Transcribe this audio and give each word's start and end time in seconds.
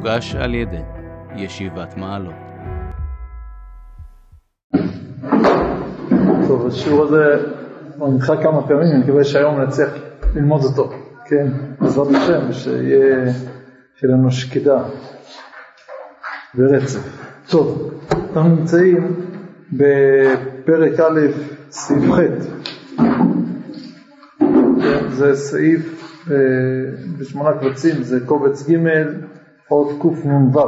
מוגש 0.00 0.34
על 0.34 0.54
ידי 0.54 0.82
ישיבת 1.36 1.96
מעלות. 1.96 2.34
טוב, 6.48 6.66
השיעור 6.66 7.02
הזה 7.02 7.46
כבר 7.96 8.08
נדחה 8.08 8.42
כמה 8.42 8.62
פעמים, 8.62 8.82
אני 8.82 8.98
מקווה 9.04 9.24
שהיום 9.24 9.60
נצליח 9.60 9.88
ללמוד 10.34 10.64
אותו, 10.64 10.92
כן, 11.24 11.46
בעזרת 11.80 12.06
השם, 12.14 12.40
ושיהיה 12.50 13.32
לנו 14.02 14.30
שקדה 14.30 14.84
ורצף. 16.54 17.00
טוב, 17.50 17.94
אנחנו 18.12 18.56
נמצאים 18.56 19.14
בפרק 19.72 21.00
א', 21.00 21.20
סעיף 21.70 22.10
ח', 22.10 22.18
כן, 24.80 25.08
זה 25.10 25.36
סעיף 25.36 26.14
אה, 26.30 26.36
בשמונה 27.18 27.50
קבצים, 27.58 28.02
זה 28.02 28.20
קובץ 28.26 28.70
ג' 28.70 28.76
עוד 29.70 29.88
קנ"ו. 30.02 30.60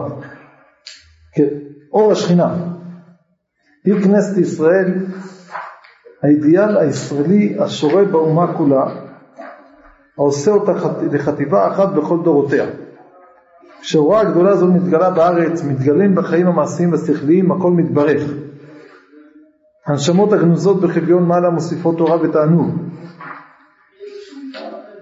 כן, 1.35 1.49
אור 1.93 2.13
השכינה, 2.13 2.55
היא 3.85 4.05
כנסת 4.05 4.39
ישראל, 4.39 4.95
האידיאל 6.23 6.77
הישראלי 6.77 7.57
השורה 7.59 8.05
באומה 8.05 8.57
כולה, 8.57 8.85
העושה 10.19 10.51
אותה 10.51 10.73
לחטיבה 11.13 11.69
אחת 11.73 11.89
בכל 11.89 12.19
דורותיה. 12.25 12.67
כשההוראה 13.81 14.21
הגדולה 14.21 14.51
הזו 14.51 14.67
מתגלה 14.67 15.11
בארץ, 15.11 15.65
מתגלים 15.65 16.15
בחיים 16.15 16.47
המעשיים 16.47 16.93
והשכליים, 16.93 17.53
הכל 17.53 17.71
מתברך. 17.71 18.23
הנשמות 19.87 20.33
הגנוזות 20.33 20.81
בחביון 20.81 21.27
מעלה 21.27 21.51
מוסיפות 21.51 21.99
תורה 21.99 22.23
ותענוג. 22.23 22.77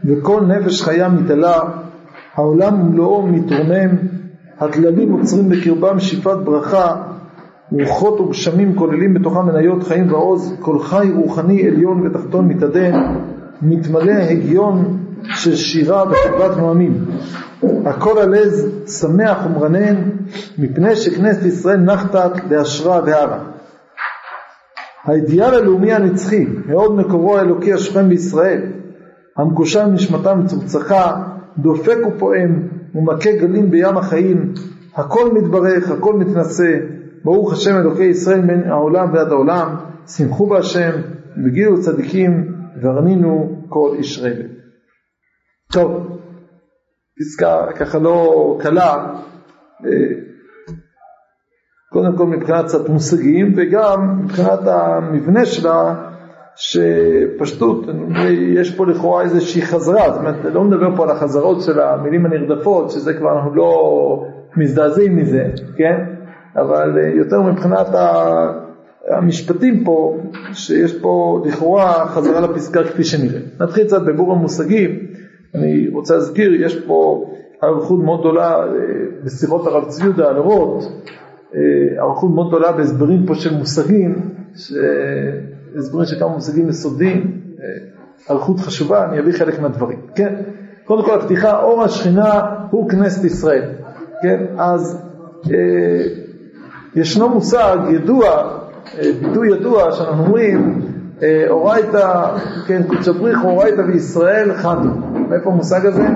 וכל 0.04 0.40
נפש 0.40 0.82
חיה 0.82 1.09
מתעלה, 1.09 1.60
העולם 2.41 2.80
ומלואו 2.80 3.27
מתרומם, 3.27 3.96
הטללים 4.59 5.13
עוצרים 5.13 5.49
בקרבם 5.49 6.01
שאיפת 6.01 6.37
ברכה, 6.45 6.96
רוחות 7.73 8.21
וגשמים 8.21 8.77
כוללים 8.77 9.15
בתוכם 9.15 9.46
מניות 9.46 9.83
חיים 9.83 10.13
ועוז, 10.13 10.57
כל 10.61 10.79
חי 10.79 11.11
רוחני 11.15 11.66
עליון 11.66 12.07
ותחתון 12.07 12.49
מתעדן, 12.49 12.93
מתמלא 13.63 14.13
הגיון 14.13 14.99
של 15.23 15.57
שירה 15.57 16.05
וחברת 16.11 16.57
נועמים. 16.57 17.05
הכל 17.85 18.18
הלז 18.18 18.68
שמח 19.01 19.46
ומרנן, 19.46 19.96
מפני 20.59 20.96
שכנסת 20.96 21.45
ישראל 21.45 21.77
נחתת 21.77 22.33
להשראה 22.51 23.01
והרה. 23.07 23.38
האידיאל 25.05 25.55
הלאומי 25.55 25.93
הנצחי, 25.93 26.46
מאוד 26.66 26.96
מקורו 26.96 27.38
האלוקי 27.38 27.73
השכם 27.73 28.09
בישראל, 28.09 28.61
המקושר 29.37 29.87
נשמתם 29.87 30.41
מצוחצחה, 30.41 31.23
דופק 31.59 31.96
ופועם, 32.09 32.68
ומכה 32.95 33.32
גלים 33.40 33.70
בים 33.70 33.96
החיים, 33.96 34.52
הכל 34.95 35.32
מתברך, 35.32 35.90
הכל 35.90 36.15
מתנשא, 36.15 36.79
ברוך 37.24 37.52
השם 37.52 37.76
אלוקי 37.76 38.04
ישראל 38.04 38.40
מן 38.40 38.70
העולם 38.70 39.12
ועד 39.15 39.29
העולם, 39.29 39.76
שמחו 40.06 40.46
בהשם, 40.46 40.90
וגילו 41.45 41.80
צדיקים, 41.80 42.54
והרנינו 42.82 43.62
כל 43.68 43.95
איש 43.98 44.18
רבי. 44.18 44.48
טוב, 45.73 46.18
פסקה 47.18 47.66
ככה 47.76 47.98
לא 47.98 48.59
קלה, 48.62 49.15
אה, 49.87 49.90
קודם 51.93 52.16
כל 52.16 52.26
מבחינת 52.26 52.65
קצת 52.65 52.88
מושגים 52.88 53.52
וגם 53.56 54.21
מבחינת 54.24 54.60
המבנה 54.66 55.46
שלה 55.46 56.09
שפשטות, 56.60 57.86
יש 58.54 58.74
פה 58.76 58.86
לכאורה 58.86 59.22
איזושהי 59.22 59.62
חזרה, 59.62 60.10
זאת 60.10 60.18
אומרת, 60.18 60.44
לא 60.52 60.64
מדבר 60.64 60.96
פה 60.96 61.02
על 61.04 61.10
החזרות 61.10 61.62
של 61.62 61.80
המילים 61.80 62.26
הנרדפות, 62.26 62.90
שזה 62.90 63.14
כבר 63.14 63.36
אנחנו 63.36 63.54
לא 63.54 64.25
מזדעזעים 64.56 65.16
מזה, 65.16 65.44
כן? 65.76 65.97
אבל 66.56 66.99
אה, 66.99 67.09
יותר 67.09 67.43
מבחינת 67.43 67.87
המשפטים 69.09 69.84
פה, 69.84 70.19
שיש 70.53 70.99
פה 71.00 71.43
לכאורה 71.47 72.06
חזרה 72.06 72.41
לפסקה 72.41 72.84
כפי 72.84 73.04
שנראה. 73.04 73.41
נתחיל 73.60 73.84
קצת 73.84 74.03
בבור 74.03 74.32
המושגים, 74.32 74.99
אני 75.54 75.88
רוצה 75.93 76.15
להזכיר, 76.15 76.65
יש 76.65 76.84
פה 76.87 77.31
אריכות 77.65 78.04
מאוד 78.04 78.20
גדולה 78.20 78.54
אה, 78.54 78.66
בשיחות 79.25 79.66
הרב 79.66 79.84
צבי 79.88 80.04
יהודה 80.04 80.28
על 80.28 80.37
אורות, 80.37 80.84
אריכות 81.99 82.31
מאוד 82.34 82.49
גדולה 82.49 82.72
בהסברים 82.72 83.26
פה 83.26 83.34
של 83.34 83.54
מושגים, 83.54 84.15
הסברים 85.78 86.06
של 86.06 86.19
כמה 86.19 86.28
מושגים 86.28 86.69
יסודיים, 86.69 87.41
אריכות 88.31 88.60
חשובה, 88.60 89.04
אני 89.04 89.20
אביא 89.20 89.32
חלק 89.32 89.60
מהדברים, 89.60 89.98
כן? 90.14 90.34
קודם 90.84 91.04
כל 91.04 91.14
הפתיחה, 91.20 91.62
אור 91.62 91.82
השכינה 91.82 92.41
הוא 92.70 92.91
כנסת 92.91 93.25
ישראל, 93.25 93.62
כן? 94.22 94.44
אז 94.58 95.03
אה, 95.47 96.06
ישנו 96.94 97.28
מושג 97.28 97.78
ידוע, 97.91 98.28
אה, 98.98 99.10
ביטוי 99.22 99.48
ידוע 99.50 99.92
שאנחנו 99.92 100.25
אומרים, 100.25 100.81
אה, 101.22 101.44
אורייתא, 101.48 102.37
כן, 102.66 102.82
קודשא 102.87 103.12
בריך 103.12 103.38
אורייתא 103.44 103.81
וישראל 103.81 104.54
חדו. 104.54 104.88
מאיפה 105.28 105.50
המושג 105.50 105.87
הזה? 105.87 106.06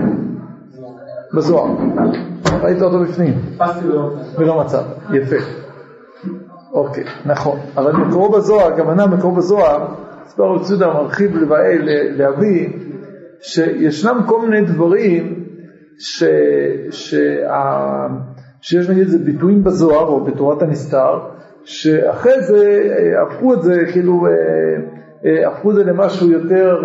בזוהר. 1.34 1.76
ראית 2.62 2.82
אותו 2.82 2.98
בפנים? 2.98 3.34
ולא 4.38 4.60
מצב. 4.60 4.82
יפה. 5.12 5.63
אוקיי, 6.74 7.04
נכון. 7.26 7.58
אבל 7.76 7.92
מקורו 7.92 8.32
בזוהר, 8.32 8.72
הכוונה 8.72 9.06
מקורו 9.06 9.34
בזוהר, 9.34 9.86
מספר 10.26 10.44
רב 10.44 10.62
ציודה 10.62 10.86
מרחיב 10.86 11.36
לבאי 11.36 11.78
להביא 12.16 12.68
שישנם 13.40 14.20
כל 14.26 14.40
מיני 14.40 14.66
דברים 14.66 15.44
ש, 15.98 16.24
שה, 16.90 18.06
שיש 18.60 18.90
נגיד 18.90 19.02
איזה 19.02 19.18
ביטויים 19.18 19.64
בזוהר 19.64 20.06
או 20.06 20.24
בתורת 20.24 20.62
הנסתר, 20.62 21.18
שאחרי 21.64 22.40
זה 22.40 22.90
אה, 22.98 23.22
הפכו 23.22 23.54
את 23.54 23.62
זה 23.62 23.82
כאילו, 23.92 24.26
אה, 24.26 24.32
אה, 25.24 25.48
הפכו 25.48 25.70
את 25.70 25.76
זה 25.76 25.84
למשהו 25.84 26.30
יותר 26.30 26.82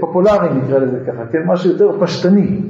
פופולרי 0.00 0.48
נקרא 0.54 0.78
לזה 0.78 0.98
ככה, 1.06 1.26
כן? 1.26 1.38
משהו 1.46 1.70
יותר 1.70 2.00
פשטני, 2.00 2.60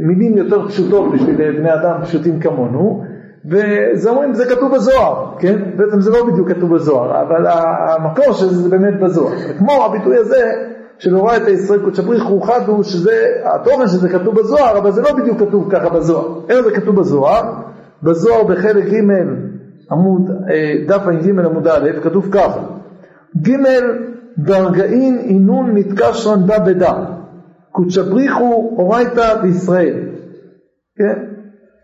מילים 0.00 0.36
יותר 0.36 0.68
פשוטות 0.68 1.12
בשביל 1.12 1.36
בני 1.36 1.74
אדם 1.74 2.00
פשוטים 2.02 2.40
כמונו, 2.40 3.04
וזה 3.46 4.10
אומרים 4.10 4.34
זה 4.34 4.44
כתוב 4.44 4.74
בזוהר, 4.74 5.36
כן? 5.38 5.56
בעצם 5.76 6.00
זה 6.00 6.10
לא 6.10 6.26
בדיוק 6.26 6.50
כתוב 6.52 6.74
בזוהר, 6.74 7.22
אבל 7.22 7.46
המקור 7.46 8.32
של 8.32 8.46
זה 8.46 8.62
זה 8.62 8.68
באמת 8.68 9.00
בזוהר. 9.00 9.34
כמו 9.58 9.84
הביטוי 9.84 10.16
הזה 10.16 10.52
של 10.98 11.14
הוראה 11.14 11.36
את 11.36 11.46
הישראל 11.46 11.80
קודש 11.80 11.98
הבריך 11.98 12.24
חד 12.42 12.60
הוא 12.66 12.82
שזה, 12.82 13.26
התוכן 13.44 13.86
שזה 13.86 14.08
כתוב 14.08 14.40
בזוהר, 14.40 14.78
אבל 14.78 14.90
זה 14.90 15.02
לא 15.02 15.12
בדיוק 15.12 15.38
כתוב 15.40 15.68
ככה 15.70 15.88
בזוהר. 15.88 16.40
אלא 16.50 16.62
זה 16.62 16.70
כתוב 16.70 16.96
בזוהר, 16.96 17.42
בזוהר 18.02 18.44
בחלק 18.44 18.84
ג' 18.84 19.00
עמוד, 19.90 20.30
אה, 20.50 20.74
דף 20.86 21.02
ע"ג 21.06 21.28
עמוד 21.28 21.68
א', 21.68 21.90
כתוב 22.02 22.28
ככה, 22.32 22.60
ג' 23.42 23.52
דרגאין 24.38 25.18
אינון 25.18 25.70
מתקשרן 25.74 26.46
דה 26.46 26.58
בדה, 26.58 27.04
קודש 27.72 27.98
הבריחו 27.98 28.74
אורייתא 28.78 29.42
בישראל. 29.42 29.94
כן? 30.96 31.37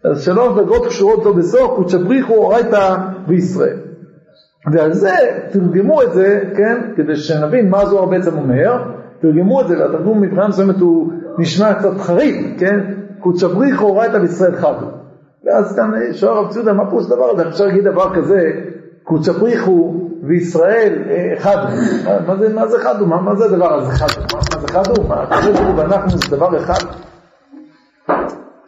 אז 0.04 0.25
שלוש 0.25 0.54
דרגות 0.56 0.87
קשורות 0.87 1.22
זו 1.22 1.34
בזו, 1.34 1.69
קודשא 1.76 1.98
בריחו 1.98 2.34
אורייתא 2.34 2.97
בישראל. 3.26 3.76
ועל 4.72 4.92
זה 4.92 5.15
תרגמו 5.53 6.03
את 6.03 6.12
זה, 6.12 6.42
כן, 6.56 6.81
כדי 6.97 7.16
שנבין 7.16 7.70
מה 7.70 7.87
זוהר 7.87 8.04
בעצם 8.04 8.38
אומר, 8.38 8.82
תרגמו 9.20 9.60
את 9.60 9.69
זה, 9.69 9.78
והתרגום 9.78 10.20
מבחינה 10.20 10.48
מסוימת 10.48 10.81
הוא 10.81 11.12
נשמע 11.38 11.75
קצת 11.75 11.98
חריף, 11.98 12.60
כן, 12.60 12.81
קודשא 13.20 13.47
בריחו 13.47 13.84
אורייתא 13.84 14.19
בישראל 14.19 14.56
חדו. 14.56 14.87
ואז 15.44 15.76
כאן 15.76 15.91
שואל 16.12 16.32
הרב 16.36 16.53
ציודה, 16.53 16.72
מה 16.72 16.91
פירוש 16.91 17.04
הדבר 17.06 17.31
הזה? 17.31 17.48
אפשר 17.48 17.65
להגיד 17.65 17.84
דבר 17.84 18.15
כזה, 18.15 18.50
קודשא 19.03 19.32
בריחו 19.32 19.94
וישראל 20.22 21.03
חדו. 21.38 21.66
מה 22.26 22.36
זה, 22.36 22.54
מה 22.54 22.69
זה 22.69 22.78
חדו? 22.78 23.06
מה, 23.06 23.21
מה 23.21 23.34
זה 23.34 23.44
הדבר 23.44 23.75
הזה 23.75 23.92
חדו? 23.92 24.21
מה, 24.33 24.41
מה 24.54 24.60
זה 24.60 24.68
חדו? 24.68 25.03
מה, 25.09 25.22
הקדוש 25.22 25.60
ברוך 25.60 25.78
ואנחנו 25.78 26.10
זה 26.10 26.36
דבר 26.36 26.57
אחד? 26.57 26.84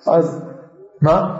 אז 0.07 0.47
מה? 1.03 1.37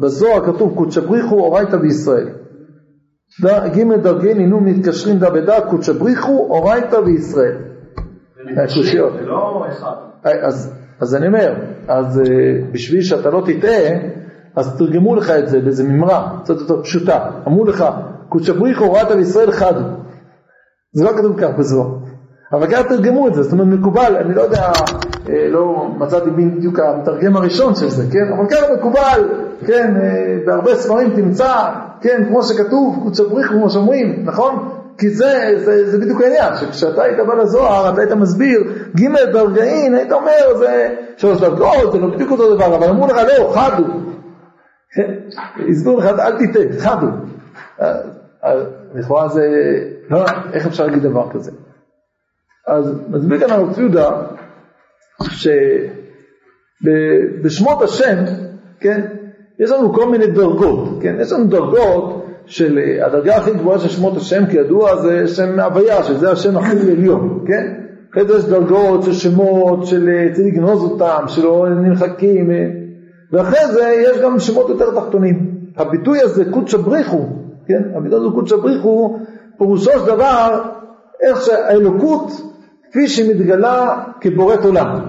בזוהר 0.00 0.46
כתוב 0.46 0.74
קודשא 0.74 1.00
בריחו 1.00 1.40
אורייתא 1.40 1.76
בישראל. 1.76 2.28
ג' 3.44 3.92
דרגי 4.02 4.34
נינו 4.34 4.60
מתקשרים 4.60 5.18
דה 5.18 5.30
בדה 5.30 5.60
קודשא 5.70 5.92
בריחו 5.92 6.46
אורייתא 6.50 7.00
בישראל. 7.00 7.56
קושיות. 8.74 9.12
זה 9.12 9.26
לא 9.26 9.66
אחד. 9.68 9.94
אה, 10.26 10.46
אז 11.00 11.14
אני 11.14 11.26
אומר, 11.26 11.54
אז 11.88 12.20
אה, 12.20 12.24
בשביל 12.72 13.02
שאתה 13.02 13.30
לא 13.30 13.42
תטעה, 13.46 13.90
אז 14.56 14.78
תרגמו 14.78 15.14
לך 15.16 15.30
את 15.30 15.48
זה 15.48 15.60
באיזה 15.60 15.84
ממרה 15.84 16.38
קצת 16.42 16.60
יותר 16.60 16.82
פשוטה. 16.82 17.30
אמרו 17.46 17.64
לך, 17.64 17.84
קודשא 18.28 18.52
בריחו 18.52 18.84
אורייתא 18.84 19.16
בישראל 19.16 19.50
חדו. 19.50 19.84
זה 20.92 21.04
לא 21.04 21.10
כתוב 21.10 21.40
כך 21.40 21.48
בזוהר. 21.58 21.88
אבל 22.52 22.66
גם 22.66 22.82
תרגמו 22.82 23.28
את 23.28 23.34
זה, 23.34 23.42
זאת 23.42 23.52
אומרת 23.52 23.66
מקובל, 23.78 24.16
אני 24.16 24.34
לא 24.34 24.42
יודע, 24.42 24.70
אה, 25.28 25.48
לא 25.48 25.88
מצאתי 25.98 26.30
בדיוק 26.30 26.78
המתרגם 26.78 27.36
הראשון 27.36 27.74
של 27.74 27.88
זה, 27.88 28.04
כן, 28.12 28.32
אבל 28.32 28.48
כן 28.48 28.74
מקובל, 28.78 29.28
כן, 29.66 29.96
אה, 29.96 30.38
בהרבה 30.46 30.74
ספרים 30.74 31.10
תמצא, 31.16 31.54
כן, 32.00 32.24
כמו 32.28 32.42
שכתוב, 32.42 32.98
קודשא 33.02 33.22
בריך 33.22 33.48
כמו 33.48 33.70
שאומרים, 33.70 34.22
נכון? 34.24 34.68
כי 34.98 35.10
זה, 35.10 35.54
זה, 35.56 35.90
זה 35.90 35.98
בדיוק 35.98 36.20
העניין, 36.20 36.56
שכשאתה 36.56 37.02
היית 37.02 37.18
בא 37.26 37.34
לזוהר, 37.34 37.92
אתה 37.92 38.00
היית 38.00 38.12
מסביר 38.12 38.60
ג' 38.96 39.32
דרגאין, 39.32 39.94
היית 39.94 40.12
אומר, 40.12 40.58
זה 40.58 40.94
שלוש 41.16 41.40
דרגות, 41.40 41.92
זה 41.92 41.98
לא 41.98 42.14
בדיוק 42.14 42.30
אותו 42.30 42.54
דבר, 42.54 42.76
אבל 42.76 42.88
אמרו 42.88 43.06
לך, 43.06 43.16
לא, 43.16 43.52
חד 43.54 43.70
הוא. 43.78 43.86
כן? 44.94 45.14
הסבירו 45.70 45.98
לך, 45.98 46.06
אל 46.06 46.32
תטעה, 46.32 46.62
חד 46.78 46.96
הוא. 47.02 47.10
לכאורה 48.94 49.28
זה, 49.28 49.42
לא, 50.10 50.24
איך 50.52 50.66
אפשר 50.66 50.86
להגיד 50.86 51.02
דבר 51.02 51.30
כזה? 51.30 51.50
אז 52.70 52.94
מסביר 53.08 53.38
כאן 53.40 53.50
הרב 53.50 53.78
יהודה, 53.78 54.10
שבשמות 56.82 57.82
השם, 57.82 58.16
כן, 58.80 59.00
יש 59.58 59.70
לנו 59.70 59.92
כל 59.92 60.10
מיני 60.10 60.26
דרגות, 60.26 60.98
כן, 61.02 61.16
יש 61.20 61.32
לנו 61.32 61.46
דרגות 61.46 62.26
של, 62.46 62.78
הדרגה 63.06 63.36
הכי 63.36 63.50
גבוהה 63.50 63.78
של 63.78 63.88
שמות 63.88 64.16
השם 64.16 64.46
כידוע 64.46 64.96
זה 64.96 65.28
שם 65.28 65.60
הוויה, 65.60 66.02
שזה 66.02 66.30
השם 66.30 66.56
הכי 66.56 66.76
עליון, 66.92 67.44
כן? 67.46 67.74
אחרי 68.12 68.24
זה 68.24 68.36
יש 68.36 68.44
דרגות 68.44 69.02
של 69.02 69.12
שמות 69.12 69.86
של 69.86 70.08
צריך 70.32 70.46
לגנוז 70.46 70.82
אותם, 70.82 71.24
שלא 71.26 71.66
נמחקים, 71.68 72.50
ואחרי 73.32 73.72
זה 73.72 74.02
יש 74.02 74.18
גם 74.22 74.38
שמות 74.38 74.68
יותר 74.68 75.00
תחתונים. 75.00 75.50
הביטוי 75.76 76.20
הזה 76.20 76.44
קודשא 76.50 76.78
בריחו, 76.78 77.26
כן? 77.66 77.82
הביטוי 77.94 78.18
הזה 78.18 78.28
קודשא 78.34 78.56
בריחו, 78.56 79.18
פירושו 79.58 79.90
של 79.90 80.06
דבר 80.06 80.62
איך 81.22 81.42
שהאלוקות 81.42 82.49
כפי 82.90 83.08
שהיא 83.08 83.34
מתגלה 83.34 84.02
כבוראת 84.20 84.64
עולם. 84.64 85.00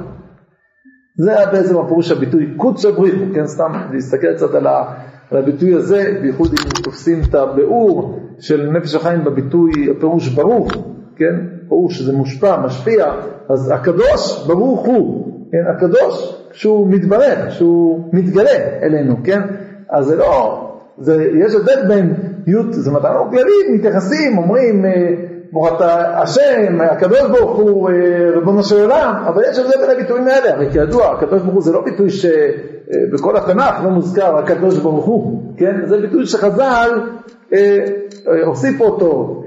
זה 1.17 1.37
היה 1.37 1.51
בעצם 1.51 1.77
הפירוש 1.77 2.11
הביטוי 2.11 2.53
קודשא 2.57 2.91
בריחו, 2.91 3.25
כן? 3.33 3.47
סתם 3.47 3.71
להסתכל 3.93 4.33
קצת 4.35 4.53
על 4.53 4.67
הביטוי 5.37 5.73
הזה, 5.73 6.17
בייחוד 6.21 6.51
אם 6.53 6.83
תופסים 6.83 7.21
את 7.29 7.35
הביאור 7.35 8.19
של 8.39 8.69
נפש 8.69 8.95
החיים 8.95 9.23
בביטוי 9.23 9.71
הפירוש 9.97 10.29
ברוך, 10.29 10.71
כן? 11.15 11.35
פירוש 11.69 11.97
שזה 11.97 12.13
מושפע, 12.13 12.59
משפיע, 12.65 13.05
אז 13.49 13.71
הקדוש 13.75 14.47
ברוך 14.47 14.85
הוא, 14.85 15.27
כן? 15.51 15.63
הקדוש 15.75 16.45
שהוא 16.51 16.87
מתברך, 16.89 17.51
שהוא 17.51 18.09
מתגלה 18.13 18.79
אלינו, 18.81 19.15
כן? 19.23 19.41
אז 19.89 20.05
זה 20.05 20.15
לא, 20.15 20.67
זה, 20.97 21.29
יש 21.33 21.55
הבדל 21.55 21.87
בין 21.87 22.13
י' 22.47 22.71
זה 22.71 22.91
מתנה 22.91 23.09
כללית, 23.29 23.67
מתייחסים, 23.73 24.37
אומרים 24.37 24.85
אה, 25.57 25.75
אתה 25.75 26.21
השם, 26.21 26.81
הקדוש 26.81 27.21
ברוך 27.31 27.57
הוא 27.57 27.89
אה, 27.89 27.93
ריבונו 28.35 28.63
של 28.63 28.81
עולם, 28.81 29.23
אבל 29.27 29.43
יש 29.49 29.59
הבדל 29.59 29.77
בין 29.81 29.89
הביטויים 29.89 30.27
האלה, 30.27 30.53
הרי 30.53 30.71
כידוע, 30.71 31.11
הקדוש 31.11 31.41
ברוך 31.41 31.53
הוא 31.53 31.63
זה 31.63 31.71
לא 31.71 31.81
ביטוי 31.83 32.09
שבכל 32.09 33.37
התנ"ך 33.37 33.83
לא 33.83 33.89
מוזכר 33.89 34.37
הקדוש 34.37 34.79
ברוך 34.79 35.05
הוא, 35.05 35.53
כן? 35.57 35.75
זה 35.85 35.97
ביטוי 35.97 36.25
שחז"ל 36.25 36.89
אה, 37.53 37.77
הוסיפו 38.45 38.83
אותו, 38.83 39.43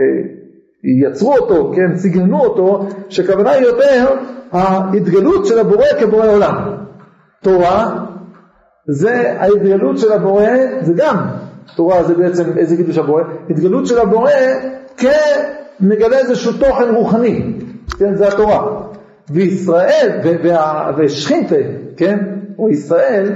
יצרו 1.03 1.37
אותו, 1.37 1.73
כן, 1.77 1.97
סגננו 1.97 2.41
אותו, 2.41 2.87
שכוונה 3.09 3.51
היא 3.51 3.65
יותר 3.67 4.07
ההתגלות 4.53 5.47
של 5.47 5.59
הבורא 5.59 5.87
כבורא 6.01 6.27
עולם. 6.27 6.55
תורה 7.43 8.05
זה 8.89 9.35
ההתגלות 9.39 9.99
של 9.99 10.13
הבורא, 10.13 10.47
זה 10.81 10.93
גם, 10.97 11.17
תורה 11.77 12.03
זה 12.03 12.15
בעצם 12.15 12.59
איזה 12.59 12.77
גידול 12.77 12.93
של 12.93 13.01
הבורא, 13.01 13.23
התגלות 13.51 13.87
של 13.87 13.99
הבורא 13.99 14.31
כמגלה 15.79 16.19
איזשהו 16.19 16.53
תוכן 16.53 16.95
רוחני, 16.95 17.53
כן, 17.99 18.15
זה 18.15 18.29
התורה. 18.29 18.83
וישראל, 19.31 20.21
ושכינתה, 20.97 21.55
כן, 21.97 22.19
או 22.59 22.69
ישראל, 22.69 23.33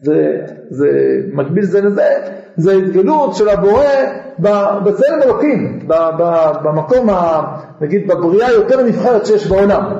זה, 0.00 0.40
זה 0.70 0.88
מקביל 1.32 1.64
זה 1.64 1.80
לזה, 1.80 2.08
זה 2.56 2.72
ההתגלות 2.72 3.36
של 3.36 3.48
הבורא 3.48 3.84
בצלם 4.84 5.22
אלוקים, 5.22 5.88
במקום, 6.64 7.10
ה, 7.10 7.42
נגיד 7.80 8.08
בבריאה 8.08 8.48
היותר 8.48 8.82
נבחרת 8.82 9.26
שיש 9.26 9.46
בעולם. 9.46 9.92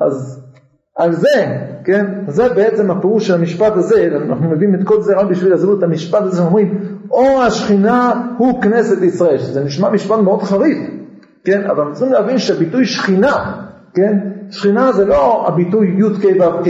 אז 0.00 0.42
על 0.96 1.12
זה, 1.12 1.63
כן, 1.84 2.06
זה 2.28 2.48
בעצם 2.48 2.90
הפירוש 2.90 3.26
של 3.26 3.34
המשפט 3.34 3.76
הזה, 3.76 4.08
אנחנו 4.28 4.50
מביאים 4.50 4.74
את 4.74 4.80
כל 4.84 5.02
זה 5.02 5.16
רק 5.16 5.26
בשביל 5.26 5.50
להסביר 5.50 5.74
את 5.78 5.82
המשפט 5.82 6.22
הזה 6.22 6.36
שאומרים, 6.36 6.78
או 7.10 7.42
השכינה 7.42 8.12
הוא 8.38 8.62
כנסת 8.62 9.02
ישראל, 9.02 9.38
שזה 9.38 9.64
נשמע 9.64 9.90
משפט 9.90 10.18
מאוד 10.18 10.42
חריף, 10.42 10.78
כן, 11.44 11.62
אבל 11.70 11.92
צריכים 11.92 12.12
להבין 12.12 12.38
שהביטוי 12.38 12.84
שכינה, 12.84 13.62
כן, 13.94 14.18
שכינה 14.50 14.92
זה 14.92 15.04
לא 15.04 15.48
הביטוי 15.48 15.96
י"ק 15.98 16.40
ו"ק, 16.40 16.68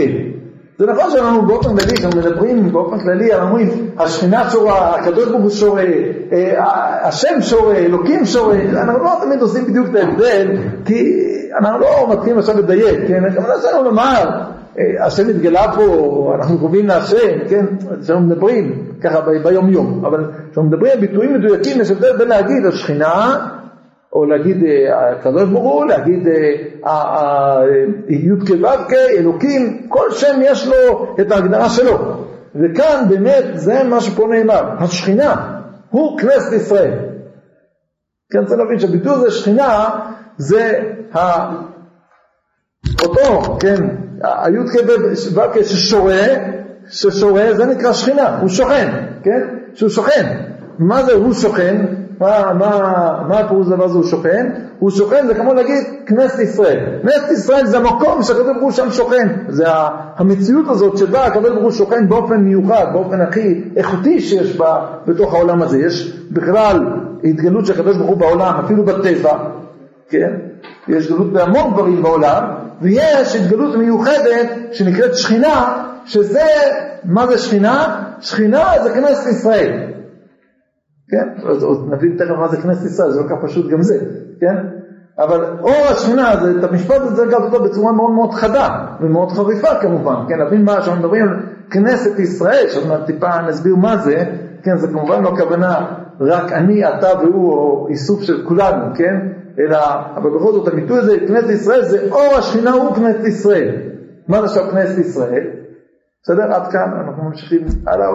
זה 0.77 0.85
נכון 0.85 1.11
שאנחנו 1.11 1.41
באופן 1.41 1.77
כללי, 1.77 1.97
כשאנחנו 1.97 2.19
מדברים 2.19 2.71
באופן 2.71 2.99
כללי, 2.99 3.33
אנחנו 3.33 3.47
אומרים, 3.47 3.69
השכינה 3.97 4.49
שורה, 4.49 4.95
הקדוש 4.95 5.27
ברוך 5.29 5.41
הוא 5.41 5.49
שורה, 5.49 5.83
אה, 6.33 7.07
השם 7.07 7.41
שורה, 7.41 7.75
אלוקים 7.75 8.25
שורה, 8.25 8.55
אנחנו 8.71 9.03
לא 9.03 9.11
תמיד 9.23 9.41
עושים 9.41 9.65
בדיוק 9.65 9.87
את 9.89 9.95
ההבדל, 9.95 10.57
כי 10.85 11.19
אנחנו 11.59 11.79
לא 11.79 12.07
מתחילים 12.11 12.39
עכשיו 12.39 12.57
לדייק, 12.57 12.99
כן? 13.07 13.23
הכוונה 13.25 13.53
שלנו 13.61 13.83
לומר, 13.83 14.23
השם 14.99 15.29
התגלה 15.29 15.75
פה, 15.75 16.33
אנחנו 16.35 16.57
קרובים 16.57 16.87
להשם, 16.87 17.47
כן? 17.49 17.65
כשאנחנו 18.01 18.25
מדברים 18.25 18.83
ככה 19.01 19.21
ביום 19.43 19.69
יום, 19.69 20.05
אבל 20.05 20.31
כשאנחנו 20.51 20.63
מדברים 20.63 20.91
על 20.91 20.99
ביטויים 20.99 21.33
מדויקים, 21.33 21.81
יש 21.81 21.91
הבדל 21.91 22.17
בין 22.17 22.27
להגיד 22.27 22.65
השכינה 22.65 23.47
או 24.13 24.25
להגיד 24.25 24.63
אה, 24.63 25.11
הקדוש 25.11 25.43
ברוך 25.43 25.63
הוא, 25.63 25.85
להגיד 25.85 26.27
אה, 26.27 27.61
י"ק 28.09 28.49
ו"ק, 28.63 28.93
אלוקים, 28.93 29.87
כל 29.89 30.11
שם 30.11 30.39
יש 30.41 30.67
לו 30.67 31.15
את 31.21 31.31
ההגדרה 31.31 31.69
שלו. 31.69 31.97
וכאן 32.55 33.05
באמת 33.09 33.43
זה 33.53 33.83
מה 33.83 34.01
שפה 34.01 34.27
נאמר, 34.27 34.61
השכינה 34.79 35.59
הוא 35.89 36.19
כנסת 36.19 36.53
ישראל. 36.53 36.93
כן, 38.31 38.45
צריך 38.45 38.59
להבין 38.59 38.79
שהביטוי 38.79 39.13
הזה 39.13 39.31
שכינה 39.31 39.89
זה. 40.37 40.91
אותו, 43.03 43.57
כן, 43.59 44.04
הי"ק 44.21 44.75
ו"ק 45.33 45.61
ששורה, 45.61 46.25
ששורה 46.89 47.53
זה 47.53 47.65
נקרא 47.65 47.93
שכינה, 47.93 48.39
הוא 48.39 48.49
שוכן, 48.49 48.91
כן, 49.23 49.41
שהוא 49.73 49.89
שוכן. 49.89 50.37
מה 50.79 51.03
זה 51.03 51.13
הוא 51.13 51.33
שוכן? 51.33 51.85
מה, 52.19 52.53
מה, 52.53 52.69
מה 53.27 53.39
הפירוש 53.39 53.67
דבר 53.67 53.83
הזה 53.83 53.93
הוא 53.93 54.03
שוכן? 54.03 54.49
הוא 54.79 54.91
שוכן 54.91 55.27
זה 55.27 55.33
כמו 55.33 55.53
להגיד 55.53 55.83
כנסת 56.05 56.39
ישראל. 56.39 56.79
כנסת 57.01 57.31
ישראל 57.31 57.65
זה 57.65 57.77
המקום 57.77 58.23
שהקדוש 58.23 58.45
ברוך 58.45 58.61
הוא 58.61 58.71
שם 58.71 58.91
שוכן. 58.91 59.27
זה 59.47 59.65
המציאות 60.15 60.67
הזאת 60.69 60.97
שבה 60.97 61.25
הקדוש 61.25 61.49
ברוך 61.49 61.63
הוא 61.63 61.71
שוכן 61.71 62.09
באופן 62.09 62.37
מיוחד, 62.37 62.85
באופן 62.93 63.21
הכי 63.21 63.63
איכותי 63.75 64.19
שיש 64.19 64.57
בה 64.57 64.85
בתוך 65.07 65.33
העולם 65.33 65.61
הזה. 65.61 65.79
יש 65.79 66.19
בכלל 66.31 66.79
התגלות 67.23 67.65
של 67.65 67.73
הקדוש 67.73 67.97
ברוך 67.97 68.09
הוא 68.09 68.17
בעולם, 68.17 68.53
אפילו 68.65 68.85
בטבע, 68.85 69.37
כן? 70.09 70.31
יש 70.87 71.05
התגלות 71.05 71.33
בהמון 71.33 71.73
דברים 71.73 72.03
בעולם, 72.03 72.43
ויש 72.81 73.35
התגלות 73.35 73.75
מיוחדת 73.75 74.49
שנקראת 74.71 75.15
שכינה, 75.15 75.83
שזה, 76.05 76.45
מה 77.03 77.27
זה 77.27 77.37
שכינה? 77.37 78.03
שכינה 78.19 78.63
זה 78.83 78.93
כנסת 78.93 79.29
ישראל. 79.29 79.95
כן? 81.09 81.49
אז 81.49 81.63
עוד 81.63 81.93
נבין 81.93 82.17
תכף 82.17 82.35
מה 82.39 82.47
זה 82.47 82.57
כנסת 82.57 82.85
ישראל, 82.85 83.11
זה 83.11 83.21
לא 83.21 83.27
כך 83.29 83.35
פשוט 83.43 83.71
גם 83.71 83.81
זה, 83.81 83.99
כן? 84.39 84.55
אבל 85.19 85.45
אור 85.59 85.85
השכינה, 85.91 86.33
את 86.33 86.63
המשפט 86.63 87.01
הזה 87.01 87.25
לקחת 87.25 87.41
אותו 87.41 87.63
בצורה 87.63 87.91
מאוד 87.91 88.11
מאוד 88.11 88.33
חדה 88.33 88.85
ומאוד 89.01 89.31
חריפה 89.31 89.75
כמובן, 89.81 90.15
כן? 90.29 90.39
להבין 90.39 90.65
מה 90.65 90.81
שאנחנו 90.81 90.95
מדברים 90.95 91.23
על 91.23 91.39
כנסת 91.69 92.19
ישראל, 92.19 92.65
שעוד 92.69 92.87
מעט 92.87 93.05
טיפה 93.05 93.41
נסביר 93.41 93.75
מה 93.75 93.97
זה, 93.97 94.23
כן? 94.63 94.77
זה 94.77 94.87
כמובן 94.87 95.23
לא 95.23 95.29
הכוונה 95.29 95.85
רק 96.19 96.51
אני, 96.51 96.87
אתה 96.87 97.07
והוא, 97.19 97.51
או 97.51 97.87
איסוף 97.89 98.21
של 98.21 98.43
כולנו, 98.47 98.85
כן? 98.95 99.15
אלא, 99.59 99.77
אבל 100.15 100.29
בכל 100.29 100.51
זאת 100.51 100.67
הביטוי 100.67 100.99
הזה, 100.99 101.19
כנסת 101.27 101.49
ישראל, 101.49 101.81
זה 101.85 102.07
אור 102.11 102.33
השכינה 102.37 102.71
הוא 102.71 102.95
כנסת 102.95 103.25
ישראל. 103.25 103.75
מה 104.27 104.41
זה 104.41 104.45
עכשיו 104.45 104.71
כנסת 104.71 104.97
ישראל? 104.97 105.43
בסדר? 106.23 106.53
עד 106.53 106.71
כאן 106.71 106.93
אנחנו 107.07 107.23
ממשיכים 107.23 107.65
הלאה, 107.87 108.07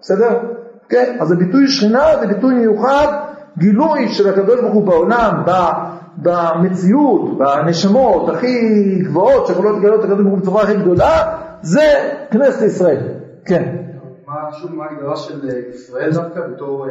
בסדר? 0.00 0.38
כן, 0.88 1.16
אז 1.20 1.32
הביטוי 1.32 1.68
שכינה 1.68 2.04
זה 2.20 2.26
ביטוי 2.26 2.54
מיוחד, 2.54 3.06
גילוי 3.58 4.08
של 4.08 4.28
הקדוש 4.28 4.60
ברוך 4.60 4.74
הוא 4.74 4.86
בעולם, 4.86 5.42
במציאות, 6.16 7.38
בנשמות 7.38 8.28
הכי 8.28 8.58
גבוהות 9.02 9.46
שיכולות 9.46 9.76
לגלות 9.76 10.00
את 10.00 10.04
הקדוש 10.04 10.22
ברוך 10.22 10.34
הוא 10.34 10.42
בצורה 10.42 10.62
הכי 10.62 10.76
גדולה, 10.76 11.34
זה 11.62 12.10
כנסת 12.30 12.62
ישראל, 12.62 13.08
כן. 13.44 13.76
מה 14.26 14.84
ההגדרה 14.84 15.16
של 15.16 15.48
אה, 15.48 15.58
ישראל 15.74 16.10
דווקא 16.12 16.40
בתור... 16.40 16.86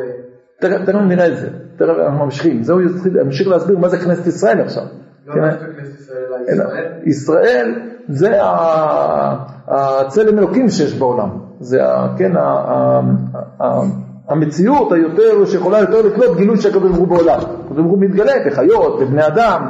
אה, 0.64 0.86
תכף 0.86 0.96
נראה 0.96 1.28
את 1.28 1.38
זה, 1.38 1.48
תכף 1.76 1.94
אנחנו 2.06 2.26
ממשיכים, 2.26 2.64
זהו 2.64 2.80
ימשיך 3.22 3.48
להסביר 3.48 3.78
מה 3.78 3.90
זה 3.90 3.98
כנסת 3.98 4.28
ישראל 4.28 4.62
עכשיו. 4.62 4.84
לא 5.28 5.50
דווקא 5.50 5.66
כנסת 5.78 6.00
ישראל, 6.00 6.24
אלא 6.50 6.64
ישראל? 6.64 6.92
ישראל 7.06 7.76
זה 8.10 8.40
הצלם 9.68 10.38
אלוקים 10.38 10.70
שיש 10.70 10.94
בעולם. 10.94 11.30
זה 11.60 11.80
כן, 12.18 12.32
המציאות 14.30 14.92
היותר, 14.92 15.46
שיכולה 15.46 15.80
יותר 15.80 16.02
לקלוט 16.02 16.38
גילוי 16.38 16.58
של 16.58 16.70
הקדוש 16.70 16.92
ברוך 16.92 16.98
הוא 16.98 17.08
בעולם. 17.08 17.40
הקדוש 17.40 17.78
ברוך 17.78 17.92
הוא 17.92 18.00
מתגלה 18.00 18.34
בחיות, 18.46 19.00
בבני 19.00 19.28
אדם, 19.28 19.70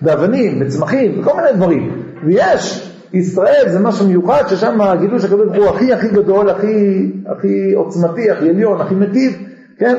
באבנים, 0.00 0.60
בצמחים, 0.60 1.20
בכל 1.20 1.36
מיני 1.36 1.52
דברים. 1.56 2.02
ויש, 2.24 2.92
ישראל 3.12 3.64
זה 3.66 3.80
משהו 3.80 4.06
מיוחד, 4.06 4.42
ששם 4.48 4.80
הגילוי 4.80 5.20
של 5.20 5.26
הקדוש 5.26 5.46
ברוך 5.46 5.56
הוא 5.56 5.76
הכי 5.76 5.92
הכי 5.92 6.08
גדול, 6.08 6.50
הכי, 6.50 7.12
הכי 7.26 7.72
עוצמתי, 7.74 8.30
הכי 8.30 8.48
עליון, 8.48 8.80
הכי 8.80 8.94
מטיב, 8.94 9.51
כן? 9.82 9.96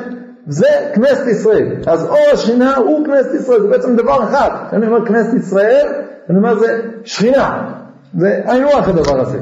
זה 0.47 0.67
כנסת 0.93 1.27
ישראל. 1.27 1.75
אז 1.87 2.05
אור 2.05 2.29
השכינה 2.33 2.75
הוא 2.75 3.05
כנסת 3.05 3.33
ישראל, 3.33 3.61
זה 3.61 3.67
בעצם 3.67 3.95
דבר 3.95 4.23
אחד. 4.23 4.49
כשאני 4.67 4.87
אומר 4.87 5.05
כנסת 5.05 5.33
ישראל, 5.33 5.87
אני 6.29 6.37
אומר 6.37 6.59
זה 6.59 6.81
שכינה. 7.03 7.73
זה 8.17 8.41
היינו 8.45 8.69
הך 8.69 8.87
הדבר 8.87 9.19
הזה. 9.19 9.39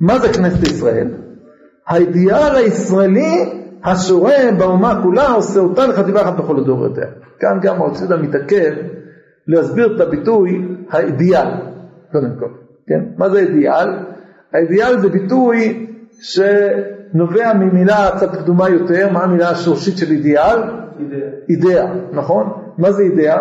מה 0.00 0.18
זה 0.18 0.28
כנסת 0.32 0.62
ישראל? 0.62 1.08
האידיאל 1.86 2.56
הישראלי 2.56 3.60
השורה 3.84 4.36
באומה 4.58 5.00
כולה 5.02 5.32
עושה 5.32 5.60
אותה 5.60 5.86
לחטיבה 5.86 6.22
אחת 6.22 6.36
בכל 6.36 6.58
הדורותיה. 6.58 7.06
כאן 7.38 7.58
גם 7.62 7.82
הרב 7.82 7.96
ציודה 7.96 8.16
מתעכב 8.16 8.72
להסביר 9.46 9.96
את 9.96 10.00
הביטוי 10.00 10.68
האידיאל, 10.90 11.48
קודם 12.12 12.30
כל. 12.38 12.48
כן? 12.86 13.00
מה 13.16 13.30
זה 13.30 13.38
אידיאל? 13.38 13.88
האידיאל 14.52 15.00
זה 15.00 15.08
ביטוי 15.08 15.86
שנובע 17.12 17.52
ממילה 17.54 18.10
קצת 18.16 18.34
קדומה 18.34 18.68
יותר, 18.68 19.12
מה 19.12 19.22
המילה 19.22 19.50
השורשית 19.50 19.98
של 19.98 20.10
אידיאל? 20.10 20.58
אידאה. 20.98 21.28
אידאה, 21.48 21.94
נכון? 22.12 22.52
מה 22.78 22.92
זה 22.92 23.02
אידאה? 23.02 23.38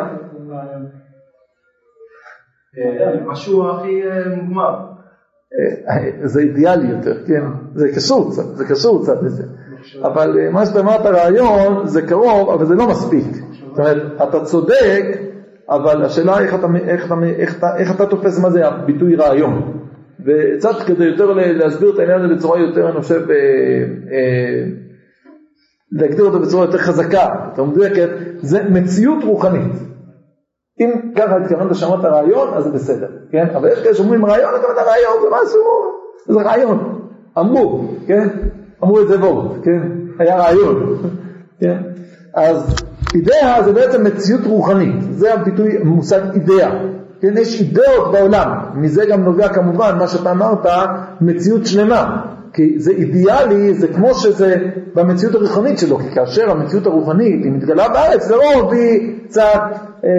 אה, 2.77 3.25
משהו 3.25 3.69
הכי 3.69 4.03
אה, 4.03 4.35
מוגמר. 4.35 4.75
אה, 5.89 6.27
זה 6.27 6.39
אידיאלי 6.41 6.87
יותר, 6.87 7.25
כן? 7.27 7.41
זה 7.75 7.87
קשור 7.95 8.31
קצת, 8.31 8.55
זה 8.55 8.65
קשור 8.65 9.03
קצת 9.03 9.23
לזה. 9.23 9.43
אבל 10.03 10.49
מה 10.51 10.65
שאתה 10.65 10.79
אמרת 10.79 11.05
רעיון 11.05 11.87
זה 11.87 12.01
קרוב, 12.01 12.49
אבל 12.49 12.65
זה 12.65 12.75
לא 12.75 12.87
מספיק. 12.87 13.25
זאת 13.69 13.79
אומרת, 13.79 14.21
אתה 14.29 14.45
צודק, 14.45 15.03
אבל 15.69 16.05
השאלה 16.05 16.39
איך 16.39 16.55
אתה, 16.55 16.67
איך 16.87 17.05
אתה, 17.05 17.15
איך 17.23 17.57
אתה, 17.57 17.77
איך 17.77 17.95
אתה 17.95 18.05
תופס 18.05 18.39
מה 18.39 18.49
זה 18.49 18.67
הביטוי 18.67 19.15
רעיון. 19.15 19.78
וקצת 20.25 20.75
כדי 20.87 21.05
יותר 21.05 21.33
להסביר 21.33 21.93
את 21.93 21.99
העניין 21.99 22.21
הזה 22.21 22.35
בצורה 22.35 22.59
יותר, 22.59 22.89
אני 22.89 23.01
חושב, 23.01 23.29
אה, 23.29 23.35
אה, 24.11 24.63
להגדיר 25.91 26.25
אותו 26.25 26.39
בצורה 26.39 26.65
יותר 26.65 26.77
חזקה, 26.77 27.27
יותר 27.49 27.63
מדויקת, 27.63 28.09
זה 28.41 28.63
מציאות 28.69 29.23
רוחנית. 29.23 29.73
אם 30.79 30.91
ככה 31.15 31.37
התכוונת 31.37 31.75
שאמרת 31.75 32.05
רעיון, 32.05 32.53
אז 32.53 32.63
זה 32.63 32.69
בסדר, 32.69 33.07
כן? 33.31 33.45
אבל 33.55 33.69
יש 33.71 33.83
כאלה 33.83 33.95
שאומרים 33.95 34.25
רעיון, 34.25 34.53
הכוונת 34.55 34.77
רעיון, 34.77 35.21
זה 35.21 35.27
משהו, 35.31 35.61
זה 36.27 36.49
רעיון. 36.49 36.99
אמרו, 37.37 37.87
כן? 38.07 38.27
אמרו 38.83 39.01
את 39.01 39.07
זה 39.07 39.17
בואו, 39.17 39.55
כן? 39.63 39.79
היה 40.19 40.37
רעיון, 40.37 40.97
כן? 41.61 41.77
אז 42.35 42.75
אידאה 43.15 43.63
זה 43.63 43.73
בעצם 43.73 44.03
מציאות 44.03 44.41
רוחנית, 44.45 44.95
זה 45.11 45.33
הביטוי, 45.33 45.77
המושג 45.77 46.21
אידאה. 46.33 46.85
כן, 47.21 47.37
יש 47.37 47.61
אידאות 47.61 48.11
בעולם, 48.11 48.51
מזה 48.75 49.05
גם 49.05 49.23
נובע 49.23 49.47
כמובן 49.47 49.95
מה 49.99 50.07
שאתה 50.07 50.31
אמרת, 50.31 50.65
מציאות 51.21 51.65
שלמה. 51.65 52.21
כי 52.53 52.79
זה 52.79 52.91
אידיאלי, 52.91 53.73
זה 53.73 53.87
כמו 53.87 54.13
שזה 54.13 54.55
במציאות 54.95 55.35
הרוחנית 55.35 55.79
שלו, 55.79 55.97
כי 55.97 56.15
כאשר 56.15 56.51
המציאות 56.51 56.85
הרוחנית 56.85 57.43
היא 57.43 57.51
מתגלה 57.51 57.89
בארץ, 57.89 58.31
לרוב 58.31 58.73
היא 58.73 59.15
קצת 59.27 59.61
אה, 60.03 60.09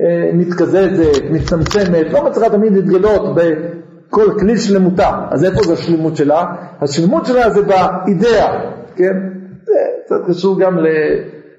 אה, 0.00 0.30
מתקזזת, 0.34 1.22
מצטמצמת, 1.30 2.12
לא 2.12 2.24
מצליחה 2.24 2.50
תמיד 2.50 2.72
להתגלות 2.72 3.22
בכל 3.34 4.38
כלי 4.38 4.58
שלמותה. 4.58 5.26
אז 5.30 5.44
איפה 5.44 5.62
זה 5.62 5.72
השלמות 5.72 6.16
שלה? 6.16 6.54
השלמות 6.80 7.26
שלה 7.26 7.50
זה 7.50 7.62
באידאה, 7.62 8.70
כן? 8.96 9.16
זה 9.64 9.72
קצת 10.04 10.20
קשור 10.28 10.60
גם 10.60 10.78
ל... 10.78 10.86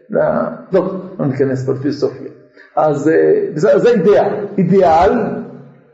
ל... 0.10 0.20
טוב, 0.72 1.02
לא 1.20 1.26
ניכנס 1.26 1.70
לפילוסופיה. 1.70 2.33
אז 2.76 3.08
אה, 3.08 3.14
זה, 3.56 3.80
זה 3.80 3.90
אידאה. 3.90 4.28
אידיאל, 4.58 5.12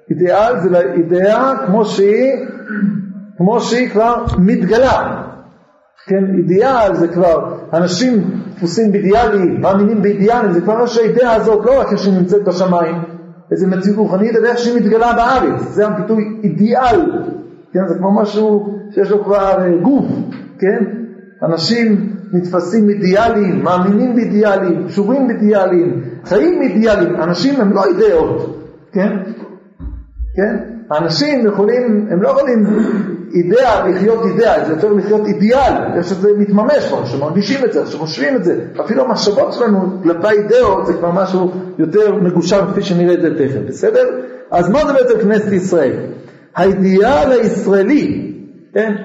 אידיאל 0.09 0.59
זה 0.59 0.79
אידאה 0.79 1.53
כמו 1.65 1.85
שהיא 1.85 2.45
כמו 3.37 3.59
שהיא 3.59 3.89
כבר 3.89 4.25
מתגלה. 4.37 5.23
כן, 6.05 6.25
אידיאל 6.37 6.93
זה 6.93 7.07
כבר, 7.07 7.57
אנשים 7.73 8.21
דפוסים 8.55 8.91
באידיאלים, 8.91 9.61
מאמינים 9.61 10.01
באידיאלים, 10.01 10.51
זה 10.51 10.61
כבר 10.61 10.85
שהאידאה 10.85 11.35
הזאת 11.35 11.65
לא 11.65 11.79
רק 11.79 11.91
איך 11.91 11.99
שהיא 11.99 12.19
נמצאת 12.19 12.43
בשמיים, 12.43 12.95
איזה 13.51 13.67
מציאות 13.67 13.97
רוחנית, 13.97 14.35
אלא 14.35 14.47
איך 14.47 14.57
שהיא 14.57 14.75
מתגלה 14.75 15.13
בארץ, 15.13 15.61
זה 15.61 15.87
הביטוי 15.87 16.39
אידיאל, 16.43 17.11
כן, 17.73 17.87
זה 17.87 17.95
כמו 17.97 18.21
משהו 18.21 18.75
שיש 18.91 19.11
לו 19.11 19.23
כבר 19.23 19.61
אה, 19.61 19.77
גוף, 19.81 20.05
כן, 20.59 20.83
אנשים 21.43 22.09
נתפסים 22.33 22.89
אידיאלים, 22.89 23.63
מאמינים 23.63 24.15
באידיאלים, 24.15 24.87
קשורים 24.87 25.27
באידיאלים, 25.27 26.01
חיים 26.25 26.59
באידיאלים, 26.59 27.15
אנשים 27.15 27.61
הם 27.61 27.73
לא 27.73 27.85
אידאות, 27.85 28.63
כן, 28.91 29.17
כן, 30.35 30.55
האנשים 30.91 31.47
יכולים, 31.47 32.07
הם 32.11 32.21
לא 32.21 32.29
יכולים 32.29 32.65
אידאה, 33.33 33.87
לחיות 33.87 34.25
אידאה, 34.25 34.65
זה 34.65 34.73
יותר 34.73 34.93
לחיות 34.93 35.25
אידיאל, 35.25 35.73
איך 35.95 36.05
שזה 36.05 36.29
מתממש 36.37 36.87
כבר, 36.87 37.05
שמרגישים 37.05 37.65
את 37.65 37.73
זה, 37.73 37.85
שחושבים 37.85 38.35
את 38.35 38.43
זה, 38.43 38.59
אפילו 38.85 39.03
המחשבות 39.05 39.53
שלנו 39.53 40.01
כלפי 40.03 40.29
אידאות 40.29 40.85
זה 40.85 40.93
כבר 40.93 41.11
משהו 41.11 41.51
יותר 41.77 42.15
מגושר 42.15 42.71
כפי 42.71 42.81
שנראה 42.81 43.13
את 43.13 43.21
זה 43.21 43.29
תכף, 43.37 43.59
בסדר? 43.67 44.03
אז 44.51 44.69
מה 44.69 44.79
זה 44.85 44.93
בעצם 44.93 45.19
כנסת 45.19 45.51
ישראל? 45.51 45.93
האידיאל 46.55 47.31
הישראלי, 47.31 48.33
כן? 48.73 48.95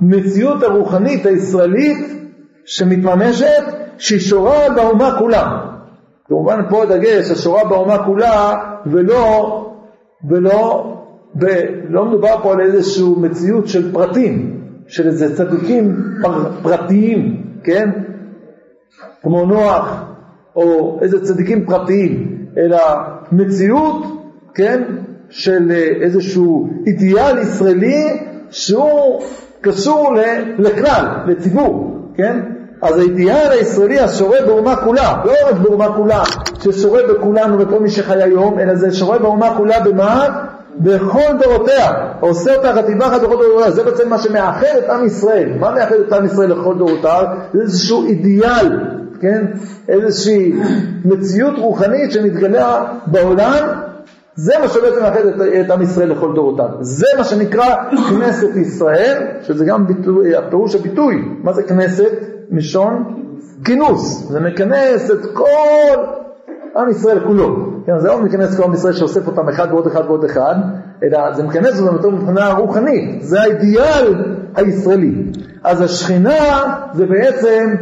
המציאות 0.00 0.62
הרוחנית 0.62 1.26
הישראלית 1.26 2.06
שמתממשת, 2.64 3.64
שהיא 3.98 4.20
שורה 4.20 4.70
באומה 4.74 5.16
כולה. 5.18 5.60
כמובן 6.28 6.60
פה 6.70 6.82
הדגש, 6.82 7.30
השורה 7.30 7.64
באומה 7.64 8.04
כולה, 8.04 8.54
ולא, 8.86 9.70
ולא 10.28 10.94
ולא 11.36 12.04
מדובר 12.04 12.42
פה 12.42 12.52
על 12.52 12.60
איזושהי 12.60 13.04
מציאות 13.16 13.68
של 13.68 13.92
פרטים, 13.92 14.60
של 14.86 15.06
איזה 15.06 15.36
צדיקים 15.36 15.96
פר, 16.22 16.50
פרטיים, 16.62 17.42
כן? 17.64 17.90
כמו 19.22 19.46
נוח, 19.46 20.04
או 20.56 20.98
איזה 21.02 21.24
צדיקים 21.24 21.66
פרטיים, 21.66 22.38
אלא 22.58 22.78
מציאות, 23.32 24.04
כן? 24.54 24.82
של 25.28 25.70
איזשהו 26.00 26.70
אידיאל 26.86 27.38
ישראלי 27.38 28.20
שהוא 28.50 29.22
קשור 29.64 30.14
לכלל, 30.58 31.04
לציבור, 31.26 31.98
כן? 32.14 32.40
אז 32.82 32.98
האידיאל 32.98 33.50
הישראלי 33.50 34.00
השורה 34.00 34.38
באומה 34.46 34.76
כולה, 34.76 35.22
לא 35.24 35.32
רק 35.48 35.54
באומה 35.54 35.92
כולה, 35.96 36.22
ששורה 36.62 37.00
בכולנו 37.08 37.58
וכל 37.58 37.80
מי 37.80 37.90
שחי 37.90 38.22
היום, 38.22 38.58
אלא 38.58 38.74
זה 38.74 38.92
שורה 38.92 39.18
באומה 39.18 39.56
כולה 39.56 39.80
במה? 39.80 40.28
בכל 40.78 41.32
דורותיה, 41.42 41.92
עושה 42.20 42.54
אותה 42.54 42.72
חטיבה 42.72 43.06
אחת 43.06 43.20
בכל 43.20 43.36
דורותיה, 43.36 43.70
זה 43.70 43.82
בעצם 43.82 44.08
מה 44.08 44.18
שמאחד 44.18 44.66
את 44.78 44.90
עם 44.90 45.06
ישראל. 45.06 45.48
מה 45.60 45.70
מאחד 45.70 45.94
את 46.08 46.12
עם 46.12 46.24
ישראל 46.24 46.52
לכל 46.52 46.74
דורותיו? 46.78 47.24
זה 47.52 47.60
איזשהו 47.62 48.04
אידיאל, 48.06 48.80
כן? 49.20 49.44
איזושהי 49.88 50.52
מציאות 51.04 51.54
רוחנית 51.58 52.12
שמתגלה 52.12 52.84
בעולם, 53.06 53.83
זה 54.36 54.52
מה 54.60 54.68
שבעצם 54.68 55.02
מאחד 55.02 55.26
את, 55.26 55.34
את 55.60 55.70
עם 55.70 55.82
ישראל 55.82 56.12
לכל 56.12 56.34
דורותיו. 56.34 56.68
זה 56.80 57.06
מה 57.18 57.24
שנקרא 57.24 57.74
כנסת 58.10 58.56
ישראל, 58.56 59.26
שזה 59.42 59.64
גם 59.64 59.86
ביטוי, 59.86 60.32
פירוש 60.50 60.74
הביטוי. 60.74 61.22
מה 61.42 61.52
זה 61.52 61.62
כנסת? 61.62 62.12
מלשון 62.50 63.24
כינוס. 63.64 64.28
זה 64.30 64.40
מכנס 64.40 65.10
את 65.10 65.26
כל 65.32 66.00
עם 66.76 66.90
ישראל 66.90 67.20
כולו. 67.20 67.74
כן, 67.86 67.98
זה 67.98 68.08
לא 68.08 68.20
מכנס 68.20 68.56
כל 68.56 68.64
עם 68.64 68.74
ישראל 68.74 68.92
שאוסף 68.92 69.26
אותם 69.26 69.48
אחד 69.48 69.66
ועוד 69.70 69.86
אחד 69.86 70.02
ועוד 70.06 70.24
אחד, 70.24 70.54
אלא 71.02 71.32
זה 71.32 71.42
מכנס 71.42 71.80
אותם 71.80 71.94
יותר 71.94 72.10
מבחינה 72.10 72.52
רוחנית. 72.52 73.22
זה 73.22 73.40
האידיאל 73.42 74.24
הישראלי. 74.54 75.14
אז 75.64 75.80
השכינה 75.80 76.74
זה 76.94 77.06
בעצם, 77.06 77.74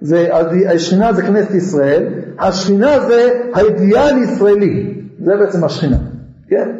זה, 0.00 0.28
השכינה 0.74 1.12
זה 1.12 1.22
כנסת 1.22 1.54
ישראל, 1.54 2.04
השכינה 2.38 3.00
זה 3.00 3.28
האידיאל 3.54 4.18
ישראלי. 4.18 4.99
זה 5.24 5.36
בעצם 5.36 5.64
השכינה, 5.64 5.96
כן? 6.48 6.70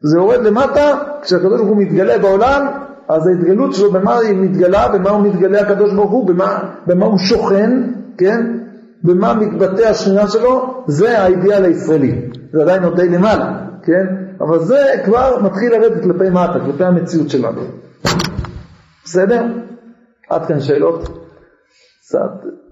זה 0.00 0.18
יורד 0.18 0.42
למטה, 0.42 0.98
כשהקדוש 1.22 1.60
ברוך 1.60 1.68
הוא 1.68 1.76
מתגלה 1.76 2.18
בעולם, 2.18 2.66
אז 3.08 3.26
ההתגלות 3.26 3.74
שלו, 3.74 3.92
במה 3.92 4.18
היא 4.18 4.36
מתגלה, 4.36 4.88
במה 4.88 5.10
הוא 5.10 5.22
מתגלה 5.26 5.60
הקדוש 5.60 5.92
ברוך 5.92 6.10
הוא, 6.10 6.26
במה, 6.26 6.58
במה 6.86 7.06
הוא 7.06 7.18
שוכן, 7.18 7.82
כן? 8.18 8.56
במה 9.02 9.34
מתבטא 9.34 9.82
השכינה 9.82 10.28
שלו, 10.28 10.84
זה 10.86 11.18
האידיאל 11.18 11.64
הישראלי. 11.64 12.30
זה 12.52 12.62
עדיין 12.62 12.84
עוד 12.84 12.96
די 12.96 13.08
למעלה, 13.08 13.58
כן? 13.82 14.06
אבל 14.40 14.58
זה 14.58 14.82
כבר 15.04 15.42
מתחיל 15.42 15.72
לרדת 15.72 16.02
כלפי 16.02 16.30
מטה, 16.30 16.58
כלפי 16.66 16.84
המציאות 16.84 17.30
שלנו. 17.30 17.60
בסדר? 19.04 19.46
עד 20.30 20.46
כאן 20.46 20.60
שאלות? 20.60 21.08
קצת. 22.00 22.65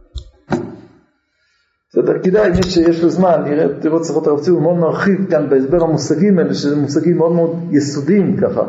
בסדר, 1.95 2.23
כדאי, 2.23 2.51
מי 2.51 2.63
שיש 2.63 3.03
לו 3.03 3.11
זמן, 3.11 3.43
לראות 3.47 3.85
לראות 3.85 4.05
שיחות 4.05 4.27
הרב 4.27 4.41
ציבור, 4.41 4.61
מאוד 4.61 4.77
מרחיב 4.77 5.31
כאן 5.31 5.51
בהסבר 5.51 5.83
המושגים 5.83 6.39
האלה, 6.39 6.55
שזה 6.55 6.77
מושגים 6.77 7.17
מאוד 7.17 7.33
מאוד 7.33 7.51
יסודיים 7.71 8.37
ככה, 8.37 8.63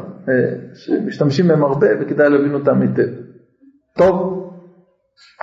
שמשתמשים 0.74 1.48
בהם 1.48 1.63
הרבה 1.63 1.88
וכדאי 2.01 2.29
להבין 2.29 2.53
אותם 2.53 2.82
היטב. 2.82 3.08
טוב, 3.98 4.46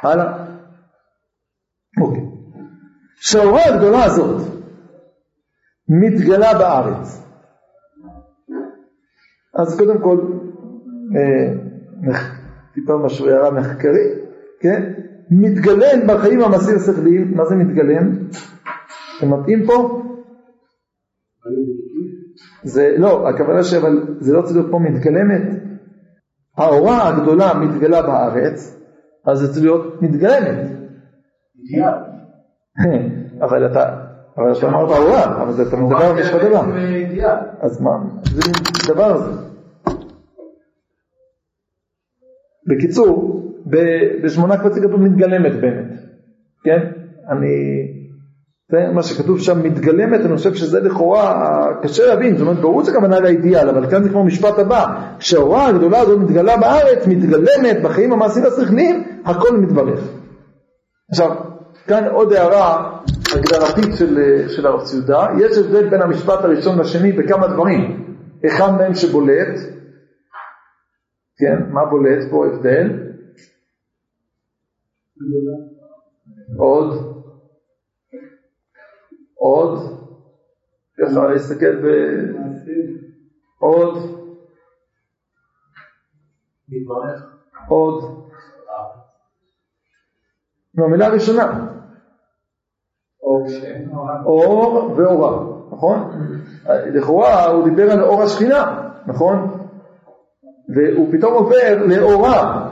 הלאה. 0.03 0.47
אוקיי. 2.01 2.25
שהאורה 3.17 3.65
הגדולה 3.65 4.05
הזאת 4.05 4.43
מתגלה 5.89 6.59
בארץ. 6.59 7.23
אז 9.55 9.79
קודם 9.79 10.01
כל, 10.03 10.19
אה, 11.17 11.55
טיפה 12.75 12.97
משהו 13.05 13.29
הערה 13.29 13.51
מחקרי, 13.51 14.09
כן? 14.61 15.02
מתגלם 15.41 16.07
בחיים 16.07 16.41
המעשיים 16.41 16.77
השכליים, 16.77 17.37
מה 17.37 17.45
זה 17.45 17.55
מתגלם? 17.55 18.13
זה 19.21 19.27
מתאים 19.27 19.67
פה? 19.67 20.03
זה 22.65 22.95
לא, 22.99 23.29
הכוונה 23.29 23.63
שאבל 23.63 24.17
זה 24.21 24.33
לא 24.33 24.43
צריך 24.43 24.57
להיות 24.57 24.71
פה 24.71 24.79
מתגלמת. 24.79 25.43
האורה 26.57 27.09
הגדולה 27.09 27.55
מתגלה 27.55 28.03
בארץ, 28.03 28.79
אז 29.27 29.39
זה 29.39 29.53
צריך 29.53 29.65
להיות 29.65 30.03
מתגלמת. 30.03 30.71
אידיאל. 31.59 31.95
אבל 33.41 33.67
אתה, 33.67 33.97
אבל 34.37 34.53
אתה 34.59 34.69
אמרת 34.69 34.91
אורה, 34.91 35.43
אבל 35.43 35.63
אתה 35.69 35.77
מדבר 35.77 35.97
על 35.97 36.21
משפט 36.21 36.41
אידיאל. 36.77 37.37
אז 37.61 37.81
מה, 37.81 37.91
זה 38.25 38.95
דבר 38.95 39.05
הזה. 39.05 39.31
בקיצור, 42.69 43.43
בשמונה 44.23 44.57
קבצי 44.57 44.81
כתוב 44.81 45.01
מתגלמת 45.01 45.61
באמת, 45.61 45.99
כן? 46.65 46.79
אני, 47.31 47.87
זה 48.71 48.93
מה 48.95 49.03
שכתוב 49.03 49.41
שם 49.41 49.63
מתגלמת, 49.63 50.21
אני 50.21 50.37
חושב 50.37 50.55
שזה 50.55 50.81
לכאורה 50.81 51.45
קשה 51.83 52.07
להבין, 52.07 52.37
זאת 52.37 52.47
אומרת 52.47 52.61
ברור 52.61 52.85
שהכוונה 52.85 53.21
לאידיאל, 53.21 53.69
אבל 53.69 53.91
כאן 53.91 54.03
זה 54.03 54.09
כמו 54.09 54.25
משפט 54.25 54.59
הבא, 54.59 54.85
כשההוראה 55.19 55.67
הגדולה 55.67 55.99
הזו 55.99 56.19
מתגלה 56.21 56.57
בארץ, 56.57 57.07
מתגלמת 57.07 57.83
בחיים 57.83 58.13
המעשיים 58.13 58.45
והשכליים, 58.45 59.05
הכל 59.25 59.57
מתברך. 59.57 60.01
עכשיו, 61.11 61.31
כאן 61.87 62.05
עוד 62.09 62.33
הערה 62.33 62.99
הגדרתית 63.37 63.97
של, 63.97 64.45
של 64.49 64.67
הרב 64.67 64.83
ציודה, 64.83 65.27
יש 65.39 65.59
הבדל 65.59 65.89
בין 65.89 66.03
המשפט 66.03 66.45
הראשון 66.45 66.79
לשני 66.79 67.13
בכמה 67.13 67.49
דברים, 67.49 68.07
אחד 68.47 68.71
מהם 68.79 68.95
שבולט, 68.95 69.59
כן, 71.39 71.73
מה 71.73 71.85
בולט 71.91 72.31
פה 72.31 72.47
הבדל? 72.47 73.12
עוד? 76.59 77.13
עוד? 79.35 79.79
אפשר 81.05 81.27
להסתכל 81.27 81.77
ב... 81.77 81.87
עוד? 83.59 83.97
עוד? 87.69 88.23
נו, 90.75 90.85
המילה 90.85 91.07
הראשונה, 91.07 91.67
אור 94.25 94.93
ואורה, 94.97 95.53
נכון? 95.73 96.11
לכאורה 96.95 97.47
הוא 97.47 97.69
דיבר 97.69 97.91
על 97.91 98.03
אור 98.03 98.23
השכינה, 98.23 98.91
נכון? 99.07 99.69
והוא 100.75 101.13
פתאום 101.13 101.35
עובר 101.35 101.87
לאורה. 101.87 102.69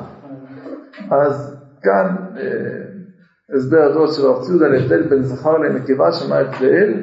אז 1.10 1.59
כאן 1.82 2.16
אה, 2.36 3.56
הסבר 3.56 3.78
הדור 3.78 4.06
של 4.06 4.26
הרב 4.26 4.42
ציודה 4.42 4.66
על 4.66 4.74
ההבדל 4.74 5.02
בין 5.02 5.22
זכר 5.22 5.58
לנקבה, 5.58 6.12
שמה 6.12 6.36
ההבדל? 6.36 6.94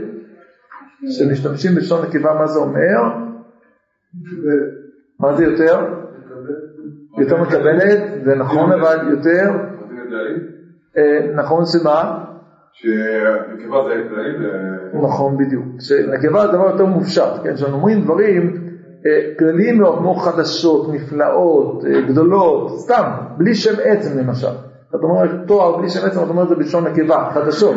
שמשתמשים 1.09 1.75
בלשון 1.75 2.05
נקבה, 2.05 2.33
מה 2.33 2.47
זה 2.47 2.59
אומר? 2.59 3.27
מה 5.19 5.33
זה 5.33 5.43
יותר? 5.43 5.79
יותר 7.17 7.41
מקבלת, 7.41 8.23
זה 8.23 8.35
נכון 8.35 8.71
אבל 8.71 9.09
יותר, 9.09 9.51
אה, 10.97 11.33
נכון 11.35 11.63
שמה? 11.65 12.23
שנקבה 12.71 13.83
זה 13.87 14.09
כללי, 14.09 14.37
נכון 14.93 15.37
בדיוק. 15.37 15.65
שנקבה 15.79 16.47
זה 16.47 16.53
דבר 16.53 16.69
יותר 16.71 16.85
מופשט, 16.85 17.43
כן? 17.43 17.55
כשאנחנו 17.55 17.77
אומרים 17.77 18.01
דברים 18.01 18.67
אה, 19.05 19.33
כלליים 19.39 19.77
מאוד, 19.77 19.97
כמו 19.97 20.15
חדשות, 20.15 20.93
נפלאות, 20.93 21.85
אה, 21.85 22.01
גדולות, 22.01 22.79
סתם, 22.79 23.11
בלי 23.37 23.55
שם 23.55 23.73
עצם 23.83 24.19
למשל. 24.19 24.66
אתה 24.89 25.03
אומר 25.03 25.43
תואר 25.45 25.77
בלי 25.77 25.89
שם 25.89 26.07
עצם, 26.07 26.19
אתה 26.19 26.29
אומר 26.29 26.43
את 26.43 26.49
זה 26.49 26.55
בלשון 26.55 26.87
נקבה, 26.87 27.29
חדשות, 27.33 27.75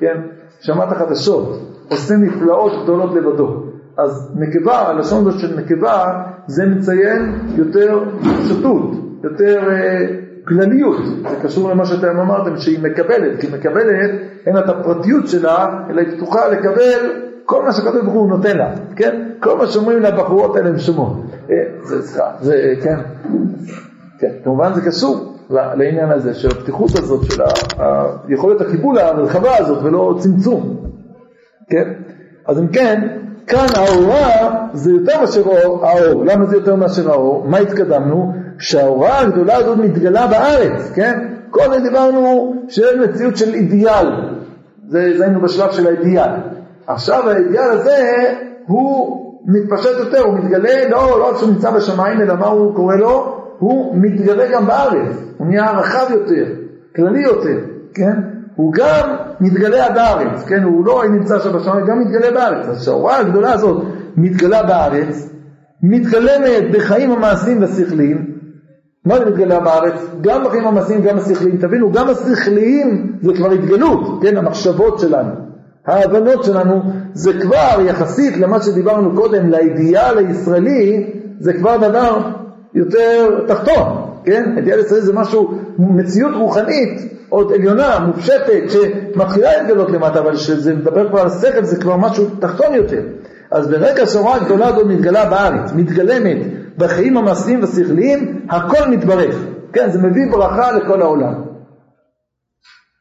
כן? 0.00 0.16
שמעת 0.60 0.88
חדשות, 0.88 1.58
עושה 1.90 2.16
נפלאות 2.16 2.72
גדולות 2.82 3.14
לבדו. 3.14 3.62
אז 3.98 4.30
נקבה, 4.34 4.88
הלשון 4.88 5.28
הזאת 5.28 5.40
של 5.40 5.60
נקבה, 5.60 6.22
זה 6.46 6.66
מציין 6.66 7.38
יותר 7.56 8.04
פשטות, 8.20 8.90
יותר 9.24 9.70
אה, 9.70 10.06
כלליות. 10.48 10.96
זה 11.30 11.36
קשור 11.42 11.70
למה 11.70 11.84
שאתם 11.84 12.18
אמרתם, 12.18 12.56
שהיא 12.56 12.82
מקבלת, 12.82 13.40
כי 13.40 13.46
מקבלת 13.52 14.10
אין 14.46 14.58
את 14.58 14.68
הפרטיות 14.68 15.28
שלה, 15.28 15.66
אלא 15.90 16.00
היא 16.00 16.16
פתוחה 16.16 16.48
לקבל 16.48 17.22
כל 17.44 17.62
מה 17.64 17.72
שהקדוש 17.72 18.02
ברוך 18.02 18.14
הוא 18.14 18.28
נותן 18.28 18.56
לה, 18.56 18.74
כן? 18.96 19.28
כל 19.40 19.58
מה 19.58 19.66
שאומרים 19.66 20.02
לבחורות 20.02 20.56
האלה 20.56 20.68
הם 20.68 20.78
שומעות. 20.78 21.16
אה, 21.50 21.56
זה, 21.82 22.02
סליחה, 22.02 22.30
זה, 22.40 22.74
כן, 22.82 22.96
כן, 24.22 24.32
כמובן 24.44 24.74
זה 24.74 24.80
קשור 24.80 25.16
לעניין 25.50 26.10
הזה 26.10 26.34
של 26.34 26.48
הפתיחות 26.48 26.90
הזאת, 26.98 27.24
של 27.24 27.42
ה- 27.42 27.82
ה- 27.82 28.06
יכולת 28.28 28.60
הקיבול 28.60 28.98
הרחבה 28.98 29.56
הזאת 29.58 29.82
ולא 29.82 30.14
צמצום, 30.18 30.76
כן? 31.70 31.92
אז 32.46 32.58
אם 32.58 32.66
כן, 32.66 33.00
כאן 33.46 33.66
האורה 33.76 34.50
זה 34.72 34.90
יותר 34.90 35.20
מאשר 35.20 35.42
האור. 35.82 36.24
למה 36.24 36.46
זה 36.46 36.56
יותר 36.56 36.76
מאשר 36.76 37.10
האור? 37.10 37.44
מה 37.48 37.58
התקדמנו? 37.58 38.32
שהאורה 38.58 39.18
הגדולה 39.20 39.56
הזאת 39.56 39.78
מתגלה 39.78 40.26
בארץ, 40.26 40.92
כן? 40.94 41.28
קודם 41.50 41.82
דיברנו 41.82 42.54
שיש 42.68 42.94
מציאות 43.08 43.36
של 43.36 43.54
אידיאל, 43.54 44.06
זה, 44.88 45.12
זה 45.18 45.24
היינו 45.24 45.40
בשלב 45.40 45.72
של 45.72 45.86
האידיאל. 45.86 46.30
עכשיו 46.86 47.30
האידיאל 47.30 47.70
הזה 47.70 48.24
הוא 48.66 49.18
מתפשט 49.46 49.98
יותר, 49.98 50.20
הוא 50.20 50.34
מתגלה 50.34 50.88
לא, 50.88 51.18
לא 51.20 51.38
שהוא 51.38 51.50
נמצא 51.50 51.70
בשמיים, 51.70 52.20
אלא 52.20 52.34
מה 52.34 52.46
הוא 52.46 52.74
קורא 52.76 52.96
לו? 52.96 53.41
הוא 53.62 53.96
מתגלה 53.96 54.52
גם 54.52 54.66
בארץ, 54.66 55.16
הוא 55.38 55.46
נהיה 55.46 55.70
רחב 55.70 56.06
יותר, 56.10 56.44
כללי 56.96 57.22
יותר, 57.22 57.58
כן? 57.94 58.12
הוא 58.56 58.72
גם 58.72 59.16
מתגלה 59.40 59.86
עד 59.86 59.98
הארץ, 59.98 60.44
כן? 60.44 60.62
הוא 60.62 60.86
לא 60.86 61.02
נמצא 61.10 61.38
שם 61.40 61.52
בשמיים, 61.52 61.80
הוא 61.80 61.88
גם 61.88 62.00
מתגלה 62.00 62.30
בארץ. 62.30 62.66
אז 62.68 62.84
שההוראה 62.84 63.18
הגדולה 63.18 63.52
הזאת 63.52 63.82
מתגלה 64.16 64.62
בארץ, 64.62 65.30
מתגלמת 65.82 66.70
בחיים 66.72 67.10
המעשיים 67.10 67.60
והשכליים. 67.62 68.30
מה 69.04 69.18
זה 69.18 69.24
מתגלה 69.24 69.60
בארץ? 69.60 69.94
גם 70.20 70.44
בחיים 70.44 70.66
המעשיים, 70.66 71.02
גם 71.02 71.18
השכליים. 71.18 71.56
תבינו, 71.56 71.92
גם 71.92 72.08
השכליים 72.08 73.12
זה 73.22 73.32
כבר 73.36 73.50
התגלות, 73.50 74.22
כן? 74.22 74.36
המחשבות 74.36 74.98
שלנו. 74.98 75.30
ההבנות 75.86 76.44
שלנו 76.44 76.82
זה 77.12 77.32
כבר 77.40 77.80
יחסית 77.86 78.36
למה 78.36 78.62
שדיברנו 78.62 79.16
קודם, 79.16 79.50
לאידיאל 79.50 80.18
הישראלי, 80.18 81.10
זה 81.40 81.52
כבר 81.52 81.76
דבר 81.76 82.41
יותר 82.74 83.44
תחתון, 83.46 84.12
כן? 84.24 84.54
אידיאל 84.56 84.78
ישראלי 84.78 85.02
זה 85.02 85.12
משהו, 85.12 85.58
מציאות 85.78 86.32
רוחנית 86.34 87.12
עוד 87.28 87.52
עליונה, 87.52 87.98
מופשטת, 87.98 88.62
שמתחילה 88.68 89.50
להתגלות 89.56 89.90
למטה, 89.90 90.20
אבל 90.20 90.36
כשזה 90.36 90.74
מדבר 90.74 91.08
כבר 91.08 91.20
על 91.20 91.26
השכל 91.26 91.64
זה 91.64 91.80
כבר 91.80 91.96
משהו 91.96 92.24
תחתון 92.40 92.74
יותר. 92.74 93.02
אז 93.50 93.70
ברגע 93.70 94.06
שההוראה 94.06 94.36
הגדולה 94.36 94.66
הזאת 94.66 94.86
מתגלה 94.86 95.30
בארץ, 95.30 95.72
מתגלמת 95.72 96.36
בחיים 96.78 97.16
המעשיים 97.16 97.60
והשכליים, 97.60 98.46
הכל 98.50 98.88
מתברך. 98.90 99.36
כן, 99.72 99.90
זה 99.90 99.98
מביא 99.98 100.30
ברכה 100.30 100.72
לכל 100.72 101.02
העולם. 101.02 101.34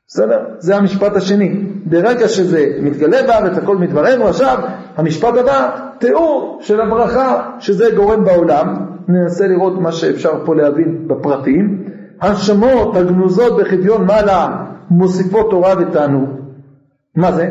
בסדר? 0.07 0.39
זה 0.59 0.75
המשפט 0.75 1.15
השני. 1.15 1.63
ברגע 1.85 2.27
שזה 2.27 2.65
מתגלה 2.81 3.23
בארץ, 3.27 3.57
הכל 3.57 3.77
מתברר, 3.77 4.21
ועכשיו 4.25 4.57
המשפט 4.97 5.37
הבא, 5.37 5.69
תיאור 5.99 6.59
של 6.61 6.81
הברכה 6.81 7.49
שזה 7.59 7.85
גורם 7.95 8.23
בעולם. 8.25 8.90
ננסה 9.11 9.47
לראות 9.47 9.81
מה 9.81 9.91
שאפשר 9.91 10.45
פה 10.45 10.55
להבין 10.55 11.07
בפרטים. 11.07 11.87
השמות 12.21 12.95
הגנוזות 12.95 13.61
בחדיון 13.61 14.05
מעלה 14.05 14.65
מוסיפות 14.89 15.49
תורה 15.49 15.73
ותענוג. 15.79 16.29
מה 17.15 17.31
זה? 17.31 17.49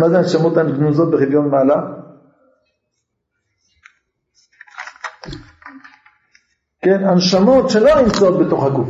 מה 0.00 0.08
זה 0.08 0.18
הנשמות 0.18 0.56
הגנוזות 0.56 1.10
בחדיון 1.10 1.50
מעלה? 1.50 2.00
כן, 6.82 7.04
הנשמות 7.04 7.70
שלא 7.70 8.02
נמצאות 8.02 8.46
בתוך 8.46 8.64
הגוף. 8.64 8.88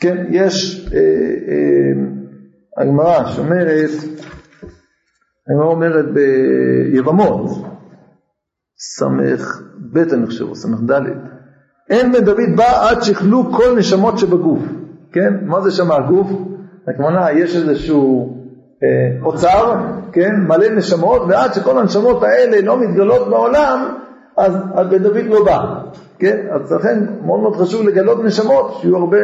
כן, 0.00 0.26
יש 0.30 0.86
אה, 0.94 0.98
אה, 1.48 1.92
הגמרא 2.82 3.30
שאומרת, 3.30 3.90
הגמרא 5.48 5.66
אומרת 5.66 6.04
ביבמות, 6.12 7.50
סמך 8.78 9.62
ב' 9.92 9.98
אני 9.98 10.26
חושב, 10.26 10.44
או 10.44 10.54
סמך 10.54 10.78
ד', 10.90 11.02
אין 11.90 12.12
בן 12.12 12.24
דוד 12.24 12.56
בא 12.56 12.90
עד 12.90 13.02
שיכלו 13.02 13.52
כל 13.52 13.78
נשמות 13.78 14.18
שבגוף, 14.18 14.60
כן? 15.12 15.34
מה 15.42 15.60
זה 15.60 15.70
שם 15.70 15.92
הגוף? 15.92 16.30
הכוונה, 16.88 17.32
יש 17.32 17.56
איזשהו 17.56 18.34
אה, 18.82 18.88
אוצר, 19.22 19.74
כן? 20.12 20.34
מלא 20.48 20.68
נשמות, 20.68 21.22
ועד 21.28 21.52
שכל 21.52 21.78
הנשמות 21.78 22.22
האלה 22.22 22.60
לא 22.60 22.80
מתגלות 22.80 23.30
בעולם, 23.30 23.94
אז, 24.36 24.52
אז 24.74 24.86
בן 24.86 24.98
דוד 24.98 25.24
לא 25.26 25.44
בא, 25.44 25.58
כן? 26.18 26.36
אז 26.50 26.72
לכן 26.72 26.98
מאוד 27.24 27.40
מאוד 27.40 27.56
חשוב 27.56 27.86
לגלות 27.86 28.24
נשמות, 28.24 28.78
שיהיו 28.80 28.96
הרבה 28.96 29.18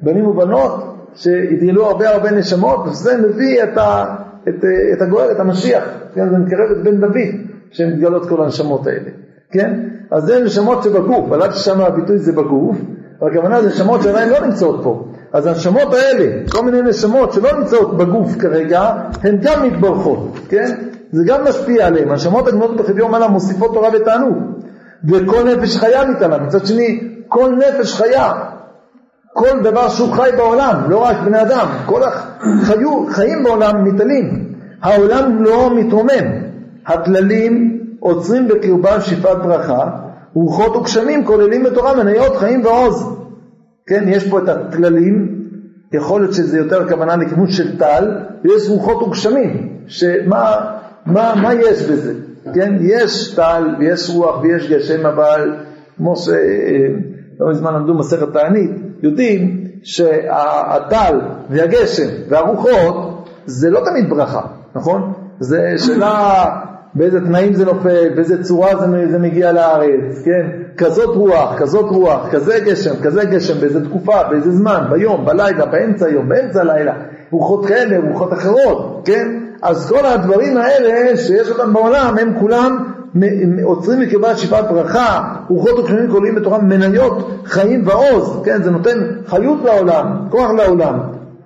בנים 0.00 0.26
ובנות, 0.26 0.96
שיתגלו 1.14 1.86
הרבה 1.86 2.10
הרבה 2.10 2.30
נשמות, 2.30 2.80
וזה 2.86 3.18
מביא 3.28 3.62
את, 3.62 3.76
ה, 3.78 4.04
את, 4.48 4.64
את 4.92 5.02
הגואל, 5.02 5.30
את 5.30 5.40
המשיח, 5.40 5.84
כן? 6.14 6.30
זה 6.30 6.38
מקרב 6.38 6.70
את 6.70 6.82
בן 6.84 7.00
דוד, 7.00 7.51
שמתגלות 7.72 8.28
כל 8.28 8.42
הנשמות 8.42 8.86
האלה, 8.86 9.10
כן? 9.50 9.80
אז 10.10 10.24
זה 10.24 10.40
נשמות 10.44 10.82
שבגוף, 10.82 11.32
על 11.32 11.42
אף 11.42 11.54
ששם 11.54 11.80
הביטוי 11.80 12.18
זה 12.18 12.32
בגוף, 12.32 12.76
והכוונה 13.22 13.62
זה 13.62 13.68
נשמות 13.68 14.02
שעדיין 14.02 14.28
לא 14.28 14.46
נמצאות 14.46 14.80
פה. 14.82 15.04
אז 15.32 15.46
הנשמות 15.46 15.94
האלה, 15.94 16.48
כל 16.50 16.64
מיני 16.64 16.82
נשמות 16.82 17.32
שלא 17.32 17.58
נמצאות 17.58 17.96
בגוף 17.96 18.36
כרגע, 18.38 18.92
הן 19.22 19.36
גם 19.42 19.62
מתברכות, 19.62 20.38
כן? 20.48 20.74
זה 21.12 21.22
גם 21.26 21.44
משפיע 21.44 21.86
עליהן. 21.86 22.10
הנשמות 22.10 22.48
הגנונות 22.48 22.76
בחביון 22.76 23.10
מעלה 23.10 23.28
מוסיפות 23.28 23.74
תורה 23.74 23.88
ותענוג. 23.92 24.36
וכל 25.08 25.44
נפש 25.44 25.76
חיה 25.76 26.04
ניתנה. 26.04 26.38
מצד 26.38 26.66
שני, 26.66 27.00
כל 27.28 27.54
נפש 27.58 27.94
חיה, 27.94 28.32
כל 29.32 29.60
דבר 29.62 29.88
שהוא 29.88 30.12
חי 30.12 30.30
בעולם, 30.36 30.74
לא 30.88 30.98
רק 31.04 31.16
בני 31.24 31.42
אדם, 31.42 31.66
כל 31.86 32.02
החיים 32.02 33.42
בעולם 33.44 33.84
ניתנים. 33.84 34.52
העולם 34.82 35.42
לא 35.42 35.70
מתרומם. 35.76 36.51
הכללים 36.86 37.78
עוצרים 38.00 38.48
בקרבם 38.48 39.00
שפעת 39.00 39.38
ברכה, 39.42 39.90
רוחות 40.34 40.76
וגשמים 40.76 41.24
כוללים 41.24 41.64
בתורה 41.64 41.94
מניות 41.94 42.36
חיים 42.36 42.64
ועוז. 42.64 43.16
כן, 43.86 44.04
יש 44.06 44.30
פה 44.30 44.38
את 44.38 44.48
הכללים, 44.48 45.42
יכול 45.92 46.20
להיות 46.20 46.34
שזה 46.34 46.58
יותר 46.58 46.88
כוונה 46.88 47.16
לכיוון 47.16 47.50
של 47.50 47.78
טל, 47.78 48.18
ויש 48.44 48.68
רוחות 48.68 49.02
וגשמים, 49.02 49.68
שמה 49.86 50.54
מה, 51.06 51.34
מה 51.42 51.54
יש 51.54 51.82
בזה? 51.82 52.14
כן, 52.54 52.76
יש 52.80 53.34
טל 53.34 53.74
ויש 53.78 54.10
רוח 54.10 54.42
ויש 54.42 54.70
גשם, 54.70 55.06
אבל 55.06 55.54
כמו 55.96 56.16
שלא 56.16 57.50
מזמן 57.50 57.74
למדו 57.74 57.94
מסכת 57.94 58.32
תענית, 58.32 58.70
יודעים 59.02 59.64
שהטל 59.82 61.20
והגשם 61.50 62.08
והרוחות 62.28 63.28
זה 63.46 63.70
לא 63.70 63.80
תמיד 63.84 64.10
ברכה, 64.10 64.40
נכון? 64.74 65.12
זה 65.40 65.74
שאלה 65.76 66.44
באיזה 66.94 67.20
תנאים 67.20 67.54
זה 67.54 67.64
נופל, 67.64 68.08
באיזה 68.14 68.44
צורה 68.44 68.76
זה, 68.76 69.10
זה 69.10 69.18
מגיע 69.18 69.52
לארץ, 69.52 70.22
כן? 70.24 70.46
כזאת 70.76 71.16
רוח, 71.16 71.54
כזאת 71.58 71.90
רוח, 71.90 72.28
כזה 72.30 72.58
גשם, 72.64 72.94
כזה 73.02 73.24
גשם, 73.24 73.60
באיזה 73.60 73.84
תקופה, 73.88 74.22
באיזה 74.30 74.52
זמן, 74.52 74.84
ביום, 74.90 75.24
בלילה, 75.24 75.66
באמצע 75.66 76.06
היום, 76.06 76.28
באמצע 76.28 76.60
הלילה, 76.60 76.92
רוחות 77.30 77.66
כאלה, 77.66 77.98
רוחות 78.08 78.32
אחרות, 78.32 79.02
כן? 79.04 79.28
אז 79.62 79.90
כל 79.90 80.06
הדברים 80.06 80.56
האלה 80.56 81.16
שיש 81.16 81.50
אותם 81.50 81.72
בעולם, 81.72 82.14
הם 82.20 82.34
כולם 82.40 82.84
עוצרים 83.62 84.00
מקרבת 84.00 84.38
שפעת 84.38 84.70
ברכה, 84.70 85.34
רוחות 85.48 85.78
וקשרים 85.78 86.10
כוללים 86.10 86.34
בתורם 86.34 86.68
מניות, 86.68 87.30
חיים 87.44 87.82
ועוז, 87.86 88.40
כן? 88.44 88.62
זה 88.62 88.70
נותן 88.70 88.98
חיות 89.26 89.58
לעולם, 89.64 90.06
כוח 90.30 90.50
לעולם. 90.50 90.98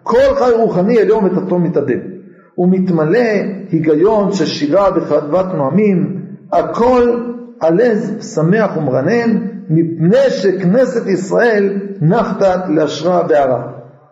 כל 0.02 0.34
חי 0.38 0.50
רוחני 0.56 0.98
עליון 0.98 1.24
ותחתון 1.24 1.62
מתאדם. 1.62 2.15
הוא 2.56 2.68
מתמלא 2.70 3.28
היגיון 3.72 4.32
של 4.32 4.46
שירה 4.46 4.88
וחדוות 4.96 5.46
נועמים, 5.54 6.22
הכל 6.52 7.32
עלז 7.60 8.34
שמח 8.34 8.76
ומרנן, 8.76 9.46
מפני 9.70 10.30
שכנסת 10.30 11.06
ישראל 11.06 11.78
נחתה 12.00 12.54
להשראה 12.68 13.22
בהרה. 13.22 13.62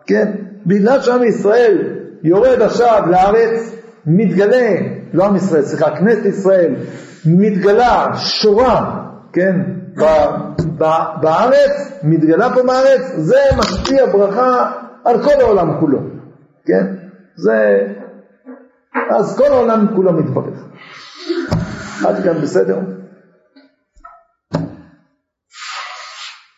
כן? 0.07 0.31
בגלל 0.65 1.01
שעם 1.01 1.23
ישראל 1.23 1.77
יורד 2.23 2.61
עכשיו 2.61 3.03
לארץ, 3.11 3.75
מתגלה, 4.05 4.75
לא 5.13 5.25
עם 5.25 5.35
ישראל, 5.35 5.61
סליחה, 5.61 5.95
כנסת 5.95 6.25
ישראל, 6.25 6.75
מתגלה 7.25 8.07
שורה, 8.15 9.05
כן, 9.33 9.61
ב, 9.97 10.03
ב, 10.77 10.85
בארץ, 11.21 11.99
מתגלה 12.03 12.53
פה 12.55 12.63
בארץ, 12.63 13.01
זה 13.15 13.39
משפיע 13.57 14.05
ברכה 14.05 14.71
על 15.05 15.23
כל 15.23 15.41
העולם 15.41 15.79
כולו, 15.79 15.99
כן? 16.65 16.85
זה 17.35 17.53
אז 19.09 19.37
כל 19.37 19.53
העולם 19.53 19.87
כולו 19.95 20.13
מתברך. 20.13 20.63
עד 22.05 22.23
כאן 22.23 22.41
בסדר? 22.41 22.79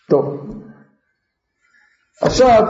טוב. 0.10 0.54
עכשיו, 2.22 2.64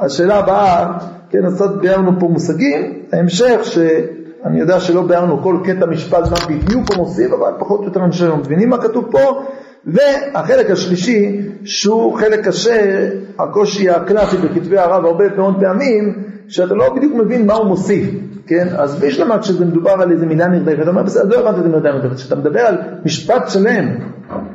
השאלה 0.00 0.38
הבאה, 0.38 0.98
כן, 1.30 1.50
קצת 1.54 1.70
ביארנו 1.70 2.20
פה 2.20 2.26
מושגים, 2.28 3.02
ההמשך 3.12 3.60
שאני 3.62 4.60
יודע 4.60 4.80
שלא 4.80 5.02
ביארנו 5.02 5.42
כל 5.42 5.58
קטע 5.64 5.86
משפט 5.86 6.30
מה 6.30 6.36
בדיוק 6.48 6.90
הוא 6.90 6.96
מוסיף, 6.96 7.32
אבל 7.32 7.52
פחות 7.58 7.80
או 7.80 7.84
יותר 7.84 8.04
אנשים 8.04 8.28
לא 8.28 8.36
מבינים 8.36 8.70
מה 8.70 8.82
כתוב 8.82 9.08
פה, 9.10 9.46
והחלק 9.86 10.70
השלישי, 10.70 11.40
שהוא 11.64 12.18
חלק 12.18 12.46
קשה, 12.46 13.08
הקושי 13.38 13.90
הקלאסי 13.90 14.36
בכתבי 14.36 14.78
הרב 14.78 15.04
הרבה 15.04 15.36
מאוד 15.36 15.54
פעמים, 15.60 16.22
שאתה 16.48 16.74
לא 16.74 16.94
בדיוק 16.94 17.14
מבין 17.14 17.46
מה 17.46 17.54
הוא 17.54 17.66
מוסיף. 17.66 18.10
כן? 18.46 18.66
אז 18.76 19.04
מי 19.04 19.10
שלמד 19.10 19.40
כשזה 19.40 19.64
מדובר 19.64 19.90
על 19.90 20.12
איזה 20.12 20.26
מילה 20.26 20.48
נרדפת, 20.48 20.82
אתה 20.82 20.90
אומר, 20.90 21.02
בסדר, 21.02 21.28
לא 21.28 21.48
הבנתי 21.48 21.60
את 21.60 21.74
המילה 21.74 21.92
נרדפת, 21.92 22.16
כשאתה 22.16 22.36
מדבר 22.36 22.60
על 22.60 22.76
משפט 23.04 23.48
שלם, 23.48 23.88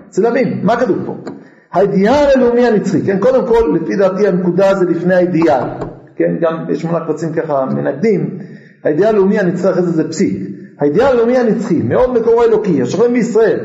צריך 0.09 0.27
להבין, 0.27 0.59
מה 0.63 0.75
כתוב 0.75 0.97
פה? 1.05 1.15
האידיאל 1.73 2.27
הלאומי 2.35 2.67
הנצחי, 2.67 3.01
כן? 3.01 3.19
קודם 3.19 3.47
כל, 3.47 3.77
לפי 3.81 3.95
דעתי 3.95 4.27
הנקודה 4.27 4.75
זה 4.75 4.85
לפני 4.85 5.13
האידיאל, 5.13 5.63
כן? 6.15 6.35
גם 6.41 6.75
שמונה 6.75 7.05
קבצים 7.05 7.33
ככה 7.33 7.65
מנגדים, 7.65 8.37
האידיאל 8.83 9.07
הלאומי 9.07 9.39
הנצחי 9.39 9.69
אחרי 9.69 9.81
זה 9.81 9.91
זה 9.91 10.09
פסיק. 10.09 10.37
האידיאל 10.79 11.07
הלאומי 11.07 11.37
הנצחי, 11.37 11.81
מאוד 11.81 12.19
מקורו 12.19 12.43
אלוקי, 12.43 12.81
השוכן 12.81 13.13
בישראל, 13.13 13.59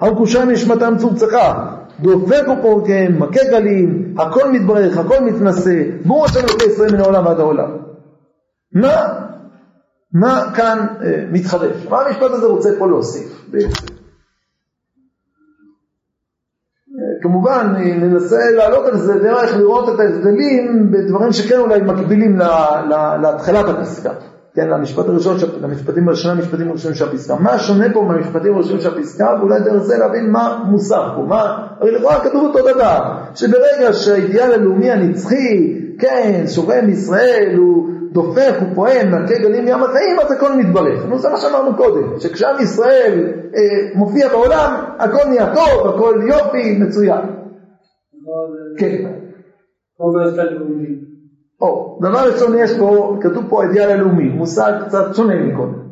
המקושר 0.00 0.44
מנשמתם 0.44 0.94
צורצחה, 0.98 1.76
דופק 2.02 2.48
ופורקיהם, 2.48 3.22
מכה 3.22 3.44
גלים, 3.50 4.14
הכל 4.18 4.52
מתברך, 4.52 4.98
הכל 4.98 5.20
מתנשא, 5.20 5.82
בור 6.04 6.24
השם 6.24 6.40
אלוקי 6.40 6.64
ישראל 6.64 6.92
מן 6.92 7.00
העולם 7.00 7.26
ועד 7.26 7.40
העולם. 7.40 7.70
מה 8.72 9.22
מה 10.12 10.52
כאן 10.56 10.86
אה, 11.04 11.24
מתחדש? 11.30 11.86
מה 11.90 12.00
המשפט 12.00 12.30
הזה 12.30 12.46
רוצה 12.46 12.70
פה 12.78 12.86
להוסיף 12.86 13.44
בעצם? 13.50 13.86
אה, 16.88 17.22
כמובן 17.22 17.74
ננסה 17.78 18.50
לעלות 18.56 18.86
על 18.86 18.96
זה 18.96 19.18
דרך 19.18 19.56
לראות 19.56 19.94
את 19.94 20.00
ההבדלים 20.00 20.90
בדברים 20.92 21.32
שכן 21.32 21.58
אולי 21.58 21.80
מקבילים 21.80 22.38
להתחלת 23.22 23.68
הפסקה, 23.68 24.12
כן, 24.54 24.68
למשפט 24.68 25.08
הראשון, 25.08 25.36
למשפטים, 25.62 26.08
לשני 26.08 26.30
המשפטים 26.30 26.68
הראשונים 26.68 26.96
של 26.96 27.04
הפסקה. 27.04 27.36
מה 27.36 27.58
שונה 27.58 27.92
פה 27.92 28.02
מהמשפטים 28.02 28.54
הראשונים 28.54 28.80
של 28.80 28.98
הפסקה, 28.98 29.36
ואולי 29.40 29.60
דרך 29.60 29.82
זה 29.82 29.98
להבין 29.98 30.30
מה 30.30 30.64
מוסר 30.70 31.12
פה, 31.16 31.22
מה, 31.22 31.66
הרי 31.80 31.90
לכאורה 31.90 32.24
כתוב 32.24 32.44
אותו 32.44 32.72
דבר, 32.72 33.14
שברגע 33.34 33.92
שהאידיאל 33.92 34.52
הלאומי 34.52 34.90
הנצחי, 34.90 35.78
כן, 35.98 36.44
שוכן 36.46 36.90
ישראל 36.90 37.54
הוא 37.56 37.88
דופק 38.12 38.54
ופועם 38.62 39.24
מכה 39.24 39.38
גלים 39.38 39.68
ים 39.68 39.82
החיים, 39.82 40.20
אז 40.20 40.32
הכל 40.32 40.56
מתברך. 40.56 41.06
נו, 41.08 41.18
זה 41.18 41.28
מה 41.28 41.36
שאמרנו 41.36 41.76
קודם, 41.76 42.20
שכשעם 42.20 42.62
ישראל 42.62 43.32
אה, 43.56 43.60
מופיע 43.94 44.28
בעולם, 44.28 44.84
הכל 44.98 45.28
נהיה 45.28 45.54
טוב, 45.54 45.94
הכל 45.94 46.20
יופי, 46.28 46.78
מצוין. 46.78 47.20
כן. 48.78 49.12
או, 51.62 51.98
דבר 52.00 52.18
ראשון 52.32 52.52
יש 52.64 52.78
פה, 52.78 53.16
כתוב 53.20 53.44
פה 53.50 53.62
האידיאל 53.62 53.90
הלאומי, 53.90 54.28
מושג 54.28 54.72
קצת 54.86 55.14
שונה 55.14 55.34
מקודם. 55.34 55.82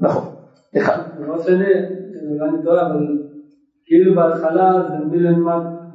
נכון, 0.00 0.24
אחד. 0.76 0.98
דבר 1.18 1.38
שני, 1.38 1.72
אני 2.42 2.62
טועה, 2.64 2.86
אבל 2.86 3.18
כאילו 3.86 4.14
בהתחלה 4.14 4.82
זה 4.90 4.96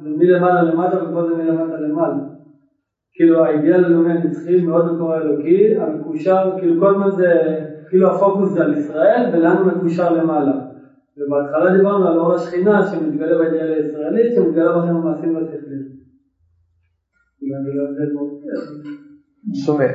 מלמעלה 0.00 0.62
למטה 0.62 0.96
ופה 0.96 1.22
זה 1.22 1.34
מלמטה 1.34 1.76
למעלה. 1.76 2.18
כאילו 3.12 3.44
האידיאל 3.44 3.84
הלאומי 3.84 4.12
הנצחי 4.12 4.62
מאוד 4.62 4.94
מקור 4.94 5.16
אלוקי, 5.16 5.76
המקושר, 5.76 6.50
כאילו 6.58 6.80
כל 6.80 6.90
הזמן 6.90 7.10
זה, 7.10 7.60
כאילו 7.88 8.10
הפוקוס 8.10 8.52
זה 8.52 8.62
על 8.62 8.74
ישראל 8.74 9.30
ולאן 9.32 9.56
הוא 9.56 9.72
מקושר 9.72 10.10
למעלה. 10.10 10.52
ובהתחלה 11.16 11.76
דיברנו 11.76 12.06
על 12.06 12.18
אור 12.18 12.34
השכינה 12.34 12.82
שמתגלה 12.82 13.38
באידיאל 13.38 13.72
הישראלית, 13.72 14.34
שמתגלה 14.34 14.78
בכם 14.78 14.94
המעשים 14.94 15.36
והשכלים. 15.36 16.07
שומע. 19.64 19.86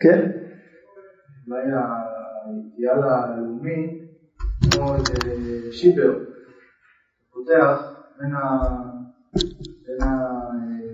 כן? 0.00 0.30
אולי 1.48 1.62
האידיאל 1.62 3.02
הלאומי, 3.02 4.00
כמו 4.60 4.94
איזה 4.94 5.72
שיבר, 5.72 6.18
פותח 7.32 7.94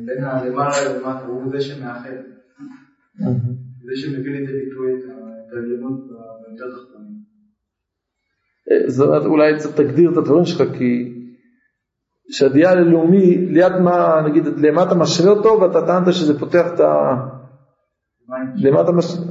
בין 0.06 0.24
הלמעלה 0.24 0.74
ללמטה, 0.88 1.26
הוא 1.26 1.50
זה 1.50 1.60
שמאחד. 1.60 2.16
זה 3.84 3.92
שמביא 3.94 4.32
לידי 4.32 4.52
ביטוי 4.52 4.92
את 4.94 5.52
העליונות 5.52 6.00
ביותר 6.46 6.70
תחתונים. 6.76 7.20
אולי 9.26 9.58
צריך 9.58 9.76
תגדיר 9.76 10.12
את 10.12 10.16
הדברים 10.16 10.44
שלך, 10.44 10.62
כי 10.78 11.19
שהדיאל 12.30 12.78
הלאומי, 12.78 13.36
ליד 13.36 13.72
מה, 13.84 14.22
נגיד, 14.28 14.44
למטה 14.46 14.94
משרה 14.94 15.30
אותו, 15.30 15.60
ואתה 15.60 15.86
טענת 15.86 16.14
שזה 16.14 16.38
פותח 16.38 16.66
את 16.74 16.80
ה... 16.80 17.16
למטה 18.56 18.92
משרה... 18.92 19.24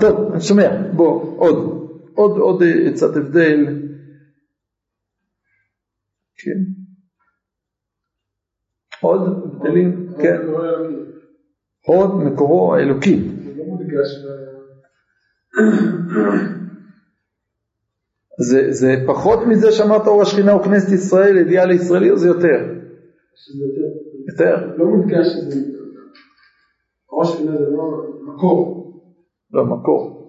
טוב, 0.00 0.32
אני 0.32 0.40
שומע, 0.40 0.92
בוא, 0.92 1.38
עוד, 1.38 1.56
עוד, 2.14 2.38
עוד 2.38 2.62
קצת 2.94 3.16
הבדל. 3.16 3.64
כן. 6.36 6.84
עוד 9.00 9.20
הבדלים, 9.22 10.06
כן. 10.22 10.40
הוד 11.86 12.24
מקורו 12.24 12.74
האלוקי. 12.74 13.16
זה, 18.38 18.72
זה 18.72 18.94
פחות 19.06 19.38
מזה 19.48 19.72
שאמרת 19.72 20.06
אור 20.06 20.22
השכינה 20.22 20.56
וכנסת 20.56 20.92
ישראל, 20.92 21.38
אידיאל 21.38 21.70
הישראלי, 21.70 22.10
או 22.10 22.16
זה 22.16 22.28
יותר? 22.28 22.58
שזה 23.34 23.64
יותר, 23.64 23.88
יותר, 24.28 24.76
לא 24.76 24.86
מודגש 24.86 25.26
שזה, 25.26 25.60
ראש 27.12 27.30
השכינה 27.30 27.52
זה 27.52 27.64
לא 27.64 28.34
מקור. 28.34 28.84
לא 29.52 29.64
מקור. 29.64 30.24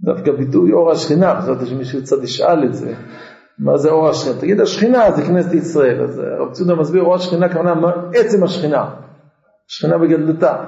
דווקא 0.00 0.32
ביטוי 0.32 0.72
אור 0.72 0.90
השכינה, 0.90 1.40
חשבתי 1.42 1.66
שמישהו 1.66 2.02
קצת 2.02 2.22
ישאל 2.22 2.64
את 2.64 2.74
זה, 2.74 2.94
מה 3.58 3.76
זה 3.76 3.90
אור 3.90 4.08
השכינה? 4.08 4.40
תגיד 4.40 4.60
השכינה 4.60 5.12
זה 5.12 5.22
כנסת 5.22 5.54
ישראל, 5.54 6.02
אז 6.02 6.18
הרב 6.18 6.52
ציודה 6.52 6.74
מסביר 6.74 7.02
אור 7.02 7.14
השכינה 7.14 7.52
כוונה 7.52 7.74
מה 7.74 7.92
עצם 8.14 8.44
השכינה, 8.44 8.94
השכינה 9.70 9.98
בגדלתה. 9.98 10.64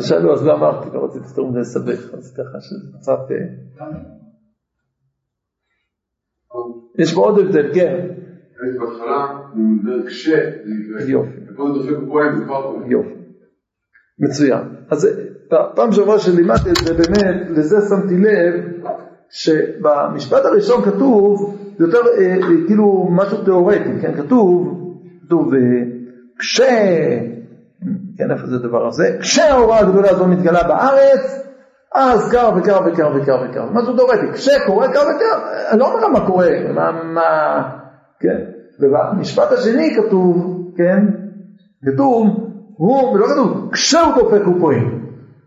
אז 0.00 0.06
שאלו 0.06 0.32
אז 0.32 0.46
לא 0.46 0.54
אמרתי, 0.54 0.88
לא 0.94 1.04
רציתי 1.04 1.26
יותר 1.28 1.42
מדי 1.42 1.60
לסבך, 1.60 2.14
אז 2.14 2.32
ככה 2.32 2.60
שזה 2.60 2.98
קצת... 2.98 3.18
אה, 3.30 3.86
יש 6.98 7.14
פה 7.14 7.20
עוד 7.20 7.38
הבדל, 7.38 7.74
כן. 7.74 8.08
יופי. 12.86 13.14
מצוין. 14.18 14.62
אז 14.90 15.08
פ- 15.50 15.76
פעם 15.76 15.92
שעברה 15.92 16.18
שלימדתי 16.18 16.70
את 16.70 16.76
זה 16.84 16.94
באמת, 16.94 17.50
לזה 17.50 17.76
שמתי 17.88 18.14
לב 18.18 18.54
שבמשפט 19.30 20.44
הראשון 20.44 20.82
כתוב, 20.82 21.58
זה 21.78 21.84
יותר 21.84 21.98
אה, 22.18 22.34
אה, 22.34 22.66
כאילו 22.66 23.08
משהו 23.10 23.44
תיאורטי, 23.44 24.00
כן? 24.02 24.12
כתוב, 24.22 24.78
כתוב, 25.26 25.54
אה, 25.54 25.60
כש... 26.38 26.60
כן, 28.18 28.30
איפה 28.30 28.46
זה 28.46 28.56
הדבר 28.56 28.86
הזה? 28.86 29.16
כשההוראה 29.20 29.78
הגדולה 29.78 30.10
הזו 30.10 30.26
מתגלה 30.26 30.62
בארץ, 30.62 31.46
אז 31.94 32.32
קר 32.32 32.50
וקר 32.56 32.78
וקר 32.86 33.10
וקר 33.14 33.42
וקר. 33.44 33.64
משהו 33.72 33.96
תיאורטי, 33.96 34.32
כשקורה 34.32 34.92
קר 34.92 35.00
וקר, 35.00 35.50
אני 35.70 35.80
לא 35.80 35.94
אומר 35.94 36.08
מה 36.08 36.26
קורה, 36.26 36.48
מה, 36.74 37.02
מה, 37.04 37.62
כן? 38.20 38.36
ובמשפט 38.80 39.52
השני 39.52 39.96
כתוב, 39.96 40.64
כן? 40.76 41.06
כתוב, 41.86 42.26
הוא, 42.76 43.18
לא 43.18 43.26
כתוב, 43.26 43.70
כשהוא 43.72 44.14
דופק 44.16 44.42
הוא 44.44 44.60
פועם. 44.60 45.00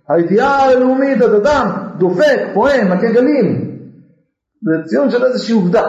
הידיעה 0.10 0.70
הלאומית, 0.70 1.22
אז 1.22 1.36
אדם 1.36 1.68
דופק, 1.98 2.40
פועם, 2.54 2.92
מכה 2.92 3.12
גלים. 3.12 3.78
זה 4.62 4.84
ציון 4.90 5.10
של 5.10 5.26
איזושהי 5.26 5.56
עובדה. 5.56 5.84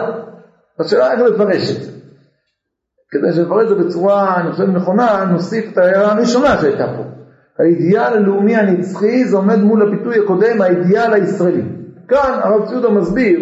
השאלה 0.79 1.11
איך 1.11 1.21
לפרש 1.21 1.77
את 1.77 1.83
זה. 1.83 1.91
כדי 3.19 3.33
שנפרש 3.33 3.71
את 3.71 3.77
זה 3.77 3.83
בצורה, 3.83 4.41
אני 4.41 4.51
חושב, 4.51 4.69
נכונה, 4.69 5.25
נוסיף 5.31 5.71
את 5.73 5.77
ההערה 5.77 6.11
הראשונה 6.11 6.57
שהייתה 6.61 6.87
פה. 6.97 7.03
האידיאל 7.59 8.13
הלאומי 8.13 8.55
הנצחי 8.55 9.25
זה 9.25 9.37
עומד 9.37 9.59
מול 9.59 9.81
הביטוי 9.81 10.19
הקודם, 10.23 10.61
האידיאל 10.61 11.13
הישראלי. 11.13 11.63
כאן 12.07 12.39
הרב 12.43 12.67
ציודה 12.67 12.89
מסביר 12.89 13.39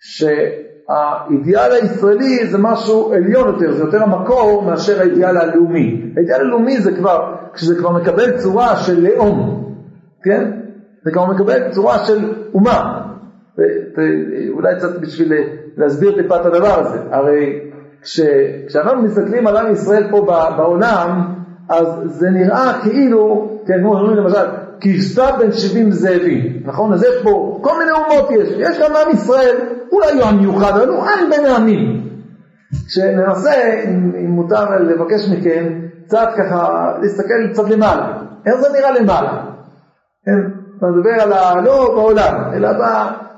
שהאידיאל 0.00 1.72
הישראלי 1.72 2.46
זה 2.46 2.58
משהו 2.58 3.12
עליון 3.12 3.48
יותר, 3.48 3.72
זה 3.72 3.84
יותר 3.84 4.02
המקור 4.02 4.62
מאשר 4.66 5.00
האידיאל 5.00 5.36
הלאומי. 5.36 6.12
האידיאל 6.16 6.40
הלאומי 6.40 6.80
זה 6.80 6.92
כבר, 6.92 7.34
כשזה 7.54 7.74
כבר 7.78 7.90
מקבל 7.90 8.38
צורה 8.38 8.76
של 8.76 9.00
לאום, 9.00 9.64
כן? 10.22 10.50
זה 11.04 11.10
כבר 11.12 11.26
מקבל 11.26 11.70
צורה 11.70 11.98
של 11.98 12.32
אומה. 12.54 13.06
אולי 14.50 14.76
קצת 14.76 15.00
בשביל 15.00 15.32
להסביר 15.76 16.22
טיפה 16.22 16.40
את 16.40 16.46
הדבר 16.46 16.80
הזה. 16.80 16.98
הרי 17.10 17.60
כש, 18.02 18.20
כשאנחנו 18.68 19.02
מסתכלים 19.02 19.46
על 19.46 19.56
עם 19.56 19.72
ישראל 19.72 20.10
פה 20.10 20.26
בעולם, 20.56 21.34
אז 21.68 21.86
זה 22.04 22.30
נראה 22.30 22.72
כאילו, 22.82 23.50
כן, 23.66 23.80
כמו 23.80 23.96
שאומרים 23.96 24.16
למשל, 24.16 24.46
כבשה 24.80 25.36
בין 25.38 25.52
שבעים 25.52 25.90
זאבים, 25.90 26.62
נכון? 26.64 26.92
אז 26.92 27.02
יש 27.02 27.22
פה 27.22 27.60
כל 27.62 27.78
מיני 27.78 27.90
אומות 27.90 28.30
יש, 28.30 28.48
יש 28.58 28.78
גם 28.78 28.90
עם 28.96 29.12
ישראל, 29.12 29.56
אולי 29.92 30.18
לא 30.18 30.24
עם 30.24 30.38
מיוחד, 30.38 30.72
אבל 30.72 30.88
הוא 30.88 31.02
עם 31.02 31.30
בין 31.30 31.44
העמים. 31.46 32.10
שננסה, 32.88 33.82
אם, 33.84 34.12
אם 34.18 34.30
מותר 34.30 34.64
לבקש 34.80 35.28
מכם, 35.28 35.80
קצת 36.06 36.28
ככה, 36.38 36.92
להסתכל 37.02 37.52
קצת 37.52 37.70
למעלה. 37.70 38.18
איך 38.46 38.54
זה 38.54 38.68
נראה 38.78 39.00
למעלה? 39.00 39.42
כן? 40.24 40.60
אתה 40.78 40.86
מדבר 40.86 41.22
על 41.22 41.32
ה... 41.32 41.60
לא 41.64 41.94
בעולם, 41.94 42.34
אלא. 42.54 42.68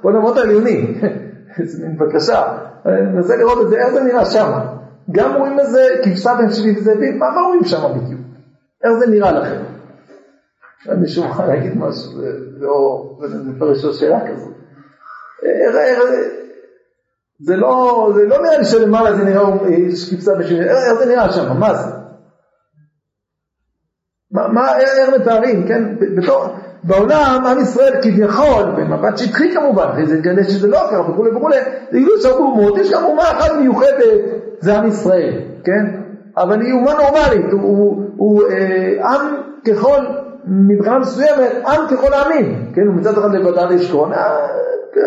בעולמות 0.03 0.37
העליונים. 0.37 0.95
איזה 1.59 1.87
מין 1.87 1.99
בקשה. 1.99 2.59
אני 2.87 3.01
מנסה 3.01 3.37
לראות 3.37 3.59
את 3.63 3.69
זה, 3.69 3.77
איך 3.77 3.89
זה 3.89 4.05
נראה 4.05 4.25
שם. 4.25 4.51
גם 5.11 5.37
רואים 5.37 5.59
איזה 5.59 5.89
כבשה 6.05 6.35
בין 6.35 6.51
שבעים 6.51 6.79
זאבים, 6.79 7.19
מה, 7.19 7.27
רואים 7.47 7.65
שם 7.65 7.81
בדיוק? 7.97 8.21
איך 8.85 8.93
זה 8.99 9.07
נראה 9.07 9.33
לכם? 9.33 9.63
מישהו 11.01 11.25
מוכן 11.25 11.47
להגיד 11.47 11.77
משהו, 11.77 12.13
זה 12.13 12.29
לא, 12.59 13.05
נפרש 13.45 13.85
לו 13.85 13.93
שאלה 13.93 14.31
כזאת. 14.31 14.55
זה 17.41 17.57
לא, 17.57 18.11
זה 18.15 18.25
לא 18.27 18.43
נראה 18.43 18.59
לי 18.59 18.65
שלמעלה 18.65 19.17
זה 19.17 19.25
נראה 19.25 19.43
יש 19.71 20.15
כבשה 20.15 20.35
בין 20.35 20.47
שבעים, 20.47 20.63
איך 20.63 20.95
זה 20.99 21.07
נראה 21.07 21.33
שם, 21.33 21.59
מה 21.59 21.75
זה? 21.75 21.91
מה, 24.31 24.49
מה, 24.49 24.79
איך 24.79 25.21
מתארים, 25.21 25.69
כן? 25.69 25.97
בתור, 26.17 26.57
בעולם 26.85 27.45
עם 27.47 27.61
ישראל 27.61 27.93
כביכול, 28.03 28.65
במבט 28.77 29.19
שטחי 29.19 29.55
כמובן, 29.55 29.85
אחרי 29.91 30.07
זה 30.07 30.19
נגלה 30.19 30.45
שזה 30.45 30.69
לא 30.69 30.79
ככה 30.91 31.11
וכולי 31.11 31.31
וכולי, 31.31 31.57
זה 31.91 31.99
יש 31.99 32.25
הרבה 32.25 32.39
אומות, 32.39 32.79
יש 32.79 32.93
גם 32.93 33.05
אומה 33.05 33.23
אחת 33.23 33.51
מיוחדת, 33.61 34.21
זה 34.61 34.79
עם 34.79 34.89
ישראל, 34.89 35.41
כן? 35.65 35.87
אבל 36.37 36.61
היא 36.61 36.73
אומה 36.73 36.93
נורמלית, 36.93 37.53
הוא, 37.53 37.61
הוא, 37.61 38.05
הוא 38.17 38.43
אה, 38.51 39.11
עם 39.11 39.37
ככל, 39.67 39.99
מבחינה 40.47 40.99
מסוימת, 40.99 41.53
עם 41.67 41.87
ככל 41.91 42.13
העמים, 42.13 42.73
כן? 42.75 42.89
ומצד 42.89 43.19
אחד 43.19 43.35
לבדל 43.35 43.73
ישכון, 43.73 44.13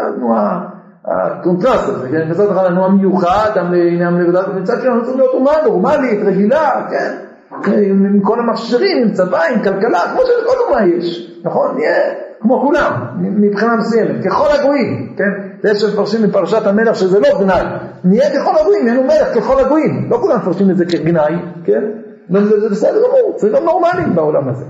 התנועה, 0.10 0.60
הקונטרסט 1.06 1.90
הזה, 1.90 2.10
כן? 2.10 2.32
מצד 2.32 2.52
אחד 2.52 2.66
לנו 2.66 2.86
עם 2.86 2.98
מיוחד, 2.98 3.50
עם 3.56 3.74
לבדל, 4.20 4.44
ומצד 4.52 4.80
שני 4.80 4.88
אנחנו 4.88 5.02
צריכים 5.02 5.20
להיות 5.20 5.34
אומה 5.34 5.52
נורמלית, 5.66 6.20
רגילה, 6.26 6.88
כן? 6.90 7.25
עם 7.68 8.20
כל 8.24 8.40
המכשירים, 8.40 9.04
עם 9.04 9.14
צבא, 9.14 9.42
עם 9.54 9.64
כלכלה, 9.64 10.00
כמו 10.14 10.22
שלכל 10.26 10.58
אומה 10.68 10.86
יש, 10.86 11.40
נכון? 11.44 11.76
נהיה 11.76 11.96
כמו 12.40 12.62
כולם, 12.62 12.92
מבחינה 13.22 13.76
מסוימת, 13.76 14.26
ככל 14.26 14.48
הגויים, 14.60 15.16
כן? 15.18 15.30
יש 15.64 15.82
שמפרשים 15.82 16.24
מפרשת 16.24 16.68
המלך 16.68 16.96
שזה 16.96 17.20
לא 17.20 17.30
גנאי, 17.40 17.64
נהיה 18.04 18.30
ככל 18.30 18.52
הגויים, 18.62 18.86
נהיינו 18.86 19.04
מלך 19.04 19.36
ככל 19.36 19.60
הגויים, 19.60 20.08
לא 20.10 20.18
כולם 20.18 20.38
מפרשים 20.38 20.70
את 20.72 20.78
זה 20.78 20.86
כגנאי, 20.86 21.36
כן? 21.64 21.84
וזה 22.30 22.70
בסדר 22.70 22.98
גמור, 22.98 23.34
זה 23.38 23.50
לא 23.50 23.60
נורמלי 23.60 24.06
בעולם 24.16 24.50
הזה. 24.50 24.66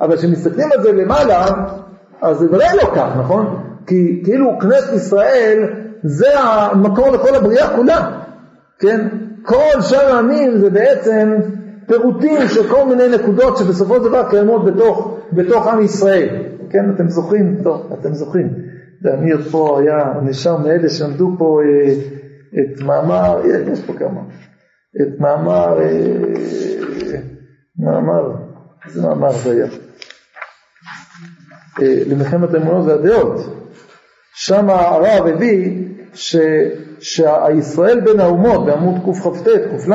אבל 0.00 0.16
כשמסתכלים 0.16 0.68
על 0.72 0.82
זה 0.82 0.92
למעלה, 0.92 1.46
אז 2.22 2.38
זה 2.38 2.46
ודאי 2.46 2.76
לא 2.76 2.90
כך, 2.94 3.08
נכון? 3.18 3.56
כי 3.86 4.22
כאילו 4.24 4.58
כנסת 4.60 4.92
ישראל 4.92 5.68
זה 6.02 6.40
המקור 6.40 7.10
לכל 7.10 7.34
הבריאה 7.34 7.76
כולה, 7.76 8.10
כן? 8.78 9.08
כל 9.42 9.80
שאר 9.80 10.14
העמים 10.14 10.58
זה 10.58 10.70
בעצם 10.70 11.34
פירוטים 11.86 12.48
של 12.48 12.68
כל 12.68 12.86
מיני 12.86 13.08
נקודות 13.08 13.56
שבסופו 13.56 13.96
של 13.96 14.02
דבר 14.02 14.30
קיימות 14.30 14.64
בתוך, 14.64 15.18
בתוך 15.32 15.66
עם 15.66 15.84
ישראל. 15.84 16.28
כן, 16.70 16.90
אתם 16.94 17.08
זוכרים? 17.08 17.60
טוב, 17.62 17.92
אתם 18.00 18.14
זוכרים. 18.14 18.48
ואמיר 19.02 19.42
פה 19.50 19.80
היה 19.80 20.12
נשאר 20.22 20.56
מאלה 20.56 20.88
שלמדו 20.88 21.34
פה 21.38 21.60
אה, 21.62 21.94
את 22.60 22.80
מאמר, 22.80 23.40
יש 23.72 23.80
פה 23.80 23.92
כמה, 23.92 24.20
את 25.02 25.20
מאמר, 25.20 25.80
אה, 25.80 27.20
מאמר, 27.78 28.32
איזה 28.86 29.02
מאמר 29.02 29.32
זה 29.32 29.50
היה? 29.52 29.66
אה, 31.82 32.02
למלחמת 32.06 32.54
האמונות 32.54 32.86
והדעות. 32.86 33.64
שם 34.34 34.70
הרב 34.70 35.26
הביא 35.26 35.83
ש... 36.14 36.36
שהישראל 37.00 38.00
בין 38.00 38.20
האומות, 38.20 38.66
בעמוד 38.66 38.94
קכ"ט, 38.94 39.48
ק"ל, 39.48 39.92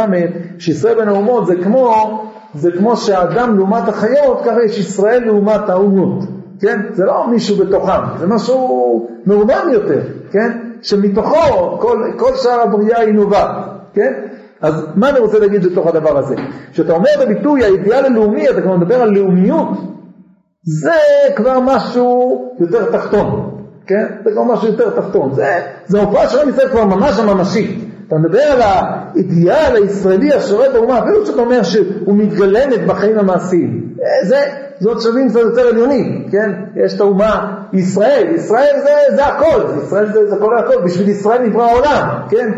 שישראל 0.60 0.96
בין 0.96 1.08
האומות 1.08 1.48
זה 1.48 1.56
כמו, 1.64 2.30
זה 2.54 2.72
כמו 2.72 2.98
שהאדם 2.98 3.58
לעומת 3.58 3.88
החיות, 3.88 4.42
ככה 4.46 4.64
יש 4.66 4.80
ישראל 4.80 5.24
לעומת 5.26 5.70
האומות, 5.70 6.24
כן? 6.60 6.80
זה 6.92 7.06
לא 7.06 7.28
מישהו 7.28 7.56
בתוכם, 7.58 8.02
זה 8.20 8.28
משהו 8.28 9.08
מאומן 9.26 9.70
יותר, 9.74 10.02
כן? 10.32 10.58
שמתוכו 10.82 11.78
כל, 11.80 12.04
כל 12.18 12.36
שאר 12.36 12.62
הבריאה 12.62 13.00
היא 13.00 13.14
נובעת, 13.14 13.56
כן? 13.94 14.14
אז 14.62 14.88
מה 14.96 15.10
אני 15.10 15.20
רוצה 15.20 15.40
להגיד 15.40 15.66
בתוך 15.66 15.88
הדבר 15.88 16.18
הזה? 16.18 16.36
כשאתה 16.72 16.94
אומר 16.94 17.10
בביטוי 17.22 17.64
האידיאל 17.64 18.06
הלאומי, 18.06 18.50
אתה 18.50 18.62
כבר 18.62 18.78
מדבר 18.78 19.02
על 19.02 19.10
לאומיות, 19.10 19.68
זה 20.64 21.34
כבר 21.36 21.60
משהו 21.60 22.46
יותר 22.60 22.92
תחתון. 22.92 23.49
כן? 23.90 24.06
זה 24.24 24.32
כבר 24.32 24.44
משהו 24.44 24.68
יותר 24.68 24.90
תחתון. 24.90 25.34
זה, 25.34 25.60
זה 25.88 26.02
הופעה 26.02 26.28
של 26.28 26.40
עם 26.40 26.50
ישראל 26.50 26.70
כבר 26.70 26.86
ממש 26.86 27.20
הממשית. 27.20 27.80
אתה 28.08 28.18
מדבר 28.18 28.42
על 28.42 28.62
האידיאל 28.62 29.76
הישראלי 29.76 30.34
השורה 30.34 30.70
באומה, 30.74 31.00
אפילו 31.00 31.26
שאתה 31.26 31.42
אומר 31.42 31.64
שהוא 31.64 32.16
מתגלמת 32.16 32.86
בחיים 32.88 33.20
המעשיים. 33.20 33.84
זה, 34.24 34.38
זאת 34.80 35.02
שווים 35.02 35.30
קצת 35.30 35.40
יותר 35.40 35.62
עליונים, 35.62 36.28
כן? 36.32 36.52
יש 36.76 36.94
את 36.94 37.02
האומה 37.02 37.58
ישראל, 37.74 38.28
ישראל 38.36 38.76
זה, 38.84 39.16
זה 39.16 39.26
הכל, 39.26 39.62
ישראל 39.84 40.12
זה, 40.14 40.30
זה 40.30 40.36
כל 40.40 40.58
הכל, 40.58 40.82
בשביל 40.86 41.10
ישראל 41.10 41.42
נברא 41.42 41.64
העולם, 41.64 42.08
כן? 42.30 42.52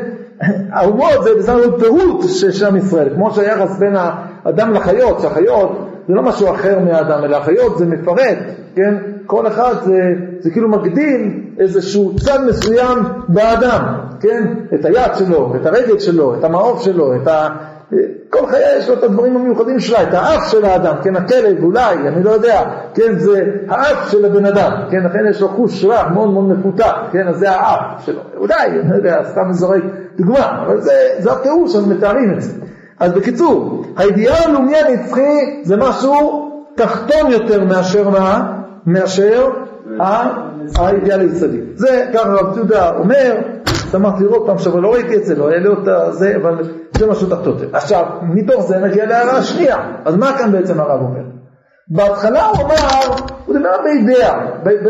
האומות 0.73 1.23
זה 1.39 1.53
הכל 1.53 1.79
פירוט 1.79 2.25
של 2.51 2.65
עם 2.65 2.77
ישראל, 2.77 3.09
כמו 3.15 3.31
שהיחס 3.31 3.77
בין 3.77 3.95
האדם 3.95 4.73
לחיות, 4.73 5.21
שהחיות 5.21 5.90
זה 6.07 6.13
לא 6.13 6.21
משהו 6.21 6.53
אחר 6.53 6.79
מהאדם, 6.79 7.23
אלא 7.23 7.37
החיות 7.37 7.77
זה 7.77 7.85
מפרט, 7.85 8.37
כן? 8.75 8.95
כל 9.25 9.47
אחד 9.47 9.73
זה, 9.85 10.13
זה 10.39 10.51
כאילו 10.51 10.69
מגדיל 10.69 11.41
איזשהו 11.59 12.15
צד 12.15 12.39
מסוים 12.47 12.97
באדם, 13.27 13.83
כן? 14.19 14.53
את 14.73 14.85
היד 14.85 15.15
שלו, 15.15 15.53
את 15.55 15.65
הרגל 15.65 15.99
שלו, 15.99 16.35
את 16.35 16.43
המעוף 16.43 16.81
שלו, 16.81 17.15
את 17.15 17.27
ה... 17.27 17.49
כל 18.29 18.47
חיה 18.47 18.77
יש 18.77 18.89
לו 18.89 18.95
את 18.95 19.03
הדברים 19.03 19.35
המיוחדים 19.35 19.79
שלה, 19.79 20.03
את 20.03 20.13
האף 20.13 20.51
של 20.51 20.65
האדם, 20.65 20.95
כן, 21.03 21.15
הכלב 21.15 21.63
אולי, 21.63 21.95
אני 22.07 22.23
לא 22.23 22.29
יודע, 22.29 22.63
כן, 22.93 23.19
זה 23.19 23.45
האף 23.69 24.11
של 24.11 24.25
הבן 24.25 24.45
אדם, 24.45 24.71
כן, 24.91 25.03
לכן 25.03 25.25
יש 25.29 25.41
לו 25.41 25.47
חוש 25.47 25.83
ריח 25.85 26.07
מאוד 26.13 26.29
מאוד 26.29 26.49
מפותח, 26.49 26.95
כן, 27.11 27.27
אז 27.27 27.35
זה 27.35 27.51
האף 27.51 28.05
שלו, 28.05 28.21
אולי, 28.37 28.67
אני 28.69 28.89
לא 28.89 28.95
יודע, 28.95 29.23
סתם 29.23 29.49
מזורק 29.49 29.81
דוגמה, 30.17 30.63
אבל 30.65 30.81
זה, 30.81 30.93
זה 31.19 31.31
התיאור 31.31 31.67
שאנחנו 31.67 31.89
מתארים 31.89 32.33
את 32.33 32.41
זה. 32.41 32.53
אז 33.01 33.11
בקיצור, 33.11 33.83
הידיעה 33.97 34.43
הלאומי 34.43 34.77
הנצחי 34.77 35.61
זה 35.63 35.77
משהו 35.77 36.49
תחתון 36.75 37.31
יותר 37.31 37.63
מאשר 37.63 38.09
מה? 38.09 38.57
מאשר 38.85 39.49
הידיעה 40.79 41.17
ליסודי. 41.17 41.59
זה 41.75 42.05
ככה 42.13 42.29
רב 42.29 42.57
יהודה 42.57 42.89
אומר, 42.89 43.37
שמחתי 43.91 44.23
לראות 44.23 44.43
פעם 44.45 44.57
שעברה, 44.57 44.81
לא 44.81 44.93
ראיתי 44.93 45.15
את 45.15 45.25
זה, 45.25 45.35
לא 45.35 45.49
לי 45.49 45.67
אותה 45.67 46.11
זה, 46.11 46.35
אבל 46.35 46.57
זה 46.97 47.07
משהו 47.07 47.29
תחתון. 47.29 47.57
עכשיו, 47.73 48.05
מתוך 48.23 48.67
זה 48.67 48.79
נגיע 48.79 49.05
להערה 49.05 49.37
השנייה. 49.37 49.77
אז 50.05 50.15
מה 50.15 50.37
כאן 50.37 50.51
בעצם 50.51 50.79
הרב 50.79 51.01
אומר? 51.01 51.23
בהתחלה 51.87 52.45
הוא 52.45 52.65
אמר, 52.65 52.75
הוא 53.45 53.55
דיבר 53.57 53.69
בידיעה, 53.83 54.47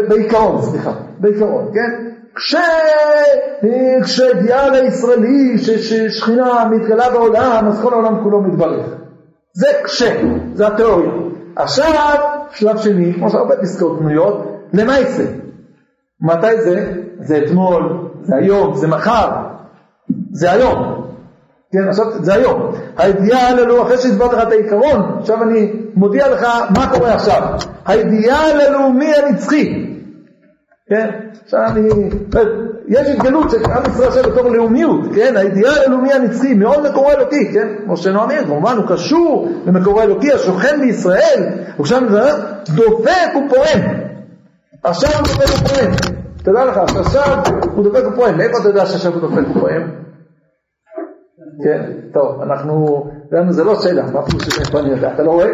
בעיקרון, 0.10 0.62
סליחה, 0.62 0.92
בעיקרון, 1.20 1.72
כן? 1.74 2.11
כש... 2.36 2.56
כשהגיעה 4.04 4.70
לישראלי 4.70 5.58
ששכינה 5.58 6.66
מתגלה 6.72 7.10
בעולם, 7.10 7.66
אז 7.68 7.82
כל 7.82 7.94
העולם 7.94 8.24
כולו 8.24 8.42
מתברך. 8.42 8.86
זה 9.54 9.68
כש, 9.84 10.04
זה 10.54 10.68
התיאוריה. 10.68 11.12
עכשיו, 11.56 12.16
שלב 12.52 12.78
שני, 12.78 13.14
כמו 13.14 13.30
שהרבה 13.30 13.56
פסקאות 13.62 14.00
בנויות, 14.00 14.68
למה 14.74 15.00
יצא? 15.00 15.24
מתי 16.22 16.62
זה? 16.62 16.94
זה 17.20 17.38
אתמול, 17.38 18.10
זה 18.22 18.36
היום, 18.36 18.76
זה 18.76 18.88
מחר, 18.88 19.30
זה 20.32 20.52
היום. 20.52 21.02
כן, 21.72 21.88
עכשיו 21.90 22.06
זה 22.24 22.34
היום. 22.34 22.72
הידיעה 22.98 23.50
הללו, 23.50 23.82
אחרי 23.82 23.98
שהסברתי 23.98 24.36
לך 24.36 24.42
את 24.42 24.52
העיקרון, 24.52 25.18
עכשיו 25.20 25.44
אני 25.44 25.74
מודיע 25.96 26.32
לך 26.32 26.48
מה 26.78 26.90
קורה 26.94 27.14
עכשיו. 27.14 27.42
הידיעה 27.86 28.50
הללומי 28.50 29.14
הנצחי. 29.16 29.91
כן, 30.92 31.10
עכשיו 31.44 31.60
אני, 31.66 31.90
יש 32.88 33.08
התגלות 33.08 33.52
של 33.52 33.58
עם 33.66 33.84
ישראל 33.92 34.08
עכשיו 34.08 34.24
בתור 34.24 34.50
לאומיות, 34.50 35.00
כן, 35.16 35.38
הידיעה 35.38 35.74
הלאומי 35.86 36.14
הנצחי, 36.14 36.54
מאוד 36.54 36.90
מקורו 36.90 37.12
אלוקי, 37.12 37.54
כן, 37.54 37.68
כמו 37.86 37.98
שנאמר, 37.98 38.46
כמובן 38.46 38.78
הוא 38.78 38.86
קשור 38.88 39.52
למקורו 39.66 40.02
אלוקי 40.02 40.32
השוכן 40.32 40.80
בישראל, 40.82 41.44
עכשיו 41.80 42.02
דופק 42.70 43.30
ופועם, 43.46 43.80
עכשיו 44.84 45.10
הוא 45.10 45.28
דופק 45.28 45.66
ופועם, 45.66 45.92
תדע 46.44 46.66
לך, 46.66 46.78
עכשיו 46.78 47.44
הוא 47.76 47.84
דופק 47.84 48.04
ופועם, 48.14 48.38
מאיפה 48.38 48.58
אתה 48.62 48.70
יודע 48.70 48.86
שעכשיו 48.86 49.14
הוא 49.14 49.22
דופק 49.22 49.58
ופועם? 49.58 49.92
כן, 51.64 51.82
טוב, 52.14 52.42
אנחנו, 52.42 53.06
זה 53.50 53.64
לא 53.64 53.82
שאלה, 53.82 54.04
מה 54.14 54.26
פירוש 54.26 54.44
שזה 54.44 54.80
אני 54.80 54.90
יודע, 54.90 55.14
אתה 55.14 55.24
לא 55.24 55.32
רואה? 55.32 55.50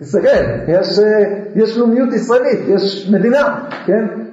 תסתכל, 0.00 0.28
יש, 0.68 0.98
יש 1.56 1.78
לאומיות 1.78 2.12
ישראלית, 2.12 2.60
יש 2.68 3.10
מדינה, 3.10 3.64
כן? 3.86 4.29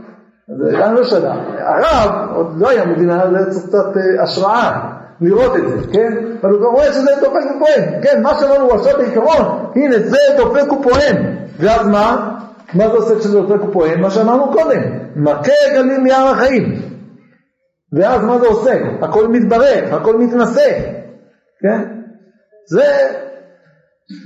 זה 0.48 0.78
גם 0.82 0.94
לא 0.94 1.04
שנה. 1.04 1.34
הרב, 1.60 2.36
עוד 2.36 2.58
לא 2.58 2.70
היה 2.70 2.86
מדינה, 2.86 3.24
זה 3.32 3.52
צריך 3.52 3.66
קצת 3.66 3.98
אה, 3.98 4.24
השראה 4.24 4.94
לראות 5.22 5.56
את 5.56 5.70
זה, 5.70 5.78
כן? 5.94 6.14
אבל 6.42 6.52
הוא 6.52 6.62
גם 6.62 6.74
רואה 6.74 6.94
שזה 6.94 7.12
דופק 7.22 7.44
ופועם, 7.56 8.02
כן? 8.02 8.22
מה 8.22 8.34
שאמרנו 8.40 8.74
עכשיו 8.74 8.94
בעיקרון, 8.98 9.72
הנה 9.76 10.00
זה 10.00 10.18
דופק 10.38 10.72
ופועם. 10.72 11.16
ואז 11.60 11.88
מה? 11.88 12.38
מה 12.74 12.90
זה 12.90 12.94
עושה 12.94 13.20
כשזה 13.20 13.42
דופק 13.42 13.64
ופועם? 13.64 14.02
מה 14.02 14.10
שאמרנו 14.10 14.52
קודם, 14.52 14.82
מכה 15.16 15.52
גלים 15.74 16.04
מיער 16.04 16.28
החיים. 16.28 16.82
ואז 17.94 18.24
מה 18.24 18.40
זה 18.40 18.48
עושה? 18.48 18.74
הכל 19.02 19.28
מתברך, 19.28 19.94
הכל 19.94 20.18
מתנשא, 20.18 20.80
כן? 21.62 21.82
זה, 22.70 22.86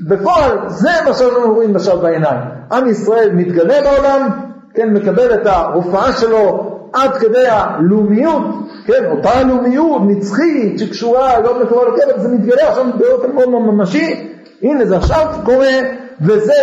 בפועל, 0.09 0.69
זה 0.69 0.89
מה 1.05 1.13
שאנחנו 1.13 1.53
רואים 1.53 1.75
עכשיו 1.75 1.97
בעיניים. 1.97 2.39
עם 2.71 2.87
ישראל 2.87 3.31
מתגלה 3.31 3.81
בעולם, 3.81 4.50
כן, 4.73 4.93
מקבל 4.93 5.33
את 5.33 5.45
ההופעה 5.45 6.13
שלו 6.13 6.71
עד 6.93 7.11
כדי 7.11 7.47
הלאומיות, 7.47 8.43
כן, 8.85 9.05
אותה 9.11 9.43
לאומיות 9.43 10.01
נצחית 10.07 10.79
שקשורה 10.79 11.39
לא 11.39 11.63
מקורה 11.63 11.87
לקבל, 11.87 12.19
זה 12.21 12.27
מתגלה 12.27 12.69
עכשיו 12.69 12.85
באופן 12.97 13.31
מאוד 13.31 13.49
מאוד 13.49 13.61
ממשי, 13.61 14.37
הנה 14.61 14.85
זה 14.85 14.97
עכשיו 14.97 15.25
קורה, 15.45 15.73
וזה 16.21 16.53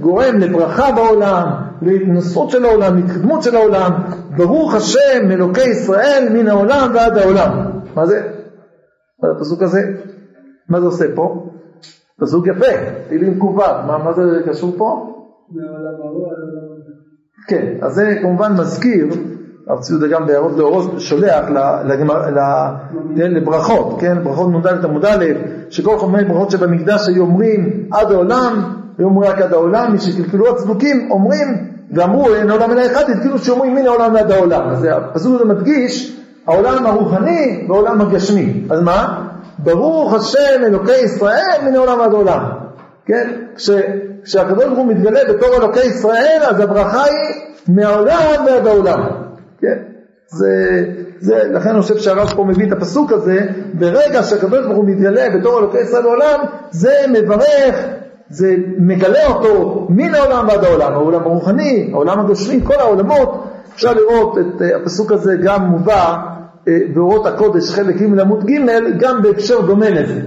גורם 0.00 0.38
לברכה 0.38 0.92
בעולם, 0.92 1.46
להתנסות 1.82 2.50
של 2.50 2.64
העולם, 2.64 2.96
להתקדמות 2.96 3.42
של 3.42 3.56
העולם, 3.56 3.92
ברוך 4.36 4.74
השם 4.74 5.30
אלוקי 5.30 5.68
ישראל 5.68 6.28
מן 6.32 6.48
העולם 6.48 6.90
ועד 6.94 7.18
העולם. 7.18 7.50
מה 7.94 8.06
זה? 8.06 8.22
מה 9.22 9.28
זה 9.28 9.36
הפסוק 9.36 9.62
הזה? 9.62 9.80
מה 10.68 10.80
זה 10.80 10.86
עושה 10.86 11.04
פה? 11.14 11.50
פסוק 12.20 12.46
יפה, 12.46 12.72
תהילים 13.08 13.38
ק"ו, 13.38 13.52
מה, 13.52 13.98
מה 14.04 14.12
זה 14.12 14.22
קשור 14.48 14.74
פה? 14.78 15.12
מעולם 15.50 16.02
הרוע 16.02 16.28
כן, 17.48 17.66
אז 17.82 17.94
זה 17.94 18.14
כמובן 18.22 18.52
מזכיר, 18.52 19.06
הרב 19.68 19.80
ציודה 19.80 20.06
גם 20.08 20.26
בהערות 20.26 20.52
לאורות 20.56 21.00
שולח 21.00 21.44
לברכות, 23.16 23.96
כן, 24.00 24.24
ברכות 24.24 24.48
נ"ד 24.48 24.84
עמוד 24.84 25.04
א', 25.04 25.24
שכל 25.70 25.98
חומרי 25.98 26.24
ברכות 26.24 26.50
שבמקדש 26.50 27.08
היו 27.08 27.22
אומרים 27.22 27.70
עד 27.92 28.12
העולם, 28.12 28.62
היו 28.98 29.06
אומרים 29.06 29.30
רק 29.30 29.40
עד 29.40 29.52
העולם, 29.52 29.92
מי 29.92 29.98
שקלקלו 29.98 30.48
הצדוקים 30.48 31.10
אומרים 31.10 31.76
ואמרו 31.92 32.34
אין 32.34 32.50
עולם 32.50 32.72
אלא 32.72 32.86
אחד, 32.86 33.10
התקילו 33.10 33.38
שאומרים 33.38 33.74
מן 33.74 33.86
העולם 33.86 34.16
עד 34.16 34.30
העולם. 34.30 34.68
אז 34.68 34.86
הפסוק 34.90 35.34
הזה 35.34 35.44
מדגיש 35.44 36.20
העולם 36.46 36.86
הרוחני 36.86 37.66
והעולם 37.68 38.00
הגשמי. 38.00 38.64
אז 38.70 38.80
מה? 38.82 39.26
ברוך 39.58 40.14
השם 40.14 40.64
אלוקי 40.66 40.96
ישראל 41.04 41.58
מן 41.64 41.74
העולם 41.74 42.00
עד 42.00 42.12
העולם. 42.12 42.65
כן? 43.06 43.30
כש, 43.56 43.70
כשהקדוש 44.24 44.64
ברוך 44.64 44.78
הוא 44.78 44.86
מתגלה 44.86 45.20
בתור 45.28 45.48
אלוקי 45.56 45.84
ישראל, 45.84 46.42
אז 46.48 46.60
הברכה 46.60 47.04
היא 47.04 47.42
מהעולם 47.68 48.44
ועד 48.46 48.66
העולם. 48.66 49.00
כן? 49.60 49.78
זה, 50.28 50.84
זה, 51.18 51.44
לכן 51.52 51.68
אני 51.68 51.82
חושב 51.82 51.98
שהרב 51.98 52.32
פה 52.36 52.44
מביא 52.44 52.66
את 52.66 52.72
הפסוק 52.72 53.12
הזה, 53.12 53.46
ברגע 53.74 54.22
שהקדוש 54.22 54.66
ברוך 54.66 54.76
הוא 54.76 54.84
מתגלה 54.84 55.26
בתור 55.38 55.58
אלוקי 55.58 55.78
ישראל 55.78 56.02
בעולם, 56.02 56.40
זה 56.70 56.94
מברך, 57.12 57.86
זה 58.28 58.56
מגלה 58.78 59.26
אותו 59.26 59.86
מן 59.90 60.14
העולם 60.14 60.48
ועד 60.48 60.64
העולם, 60.64 60.92
העולם 60.92 61.20
הרוחני, 61.20 61.90
העולם 61.92 62.20
הגשמי, 62.20 62.60
כל 62.64 62.74
העולמות, 62.78 63.44
אפשר 63.74 63.92
לראות 63.92 64.38
את 64.38 64.62
אה, 64.62 64.76
הפסוק 64.76 65.12
הזה 65.12 65.36
גם 65.42 65.66
מובא 65.66 66.16
אה, 66.68 66.78
באורות 66.94 67.26
הקודש 67.26 67.70
חלק 67.70 67.96
ג' 67.96 68.20
עמוד 68.20 68.44
ג', 68.46 68.98
גם 68.98 69.22
בהקשר 69.22 69.60
דומה 69.60 69.90
לזה. 69.90 70.20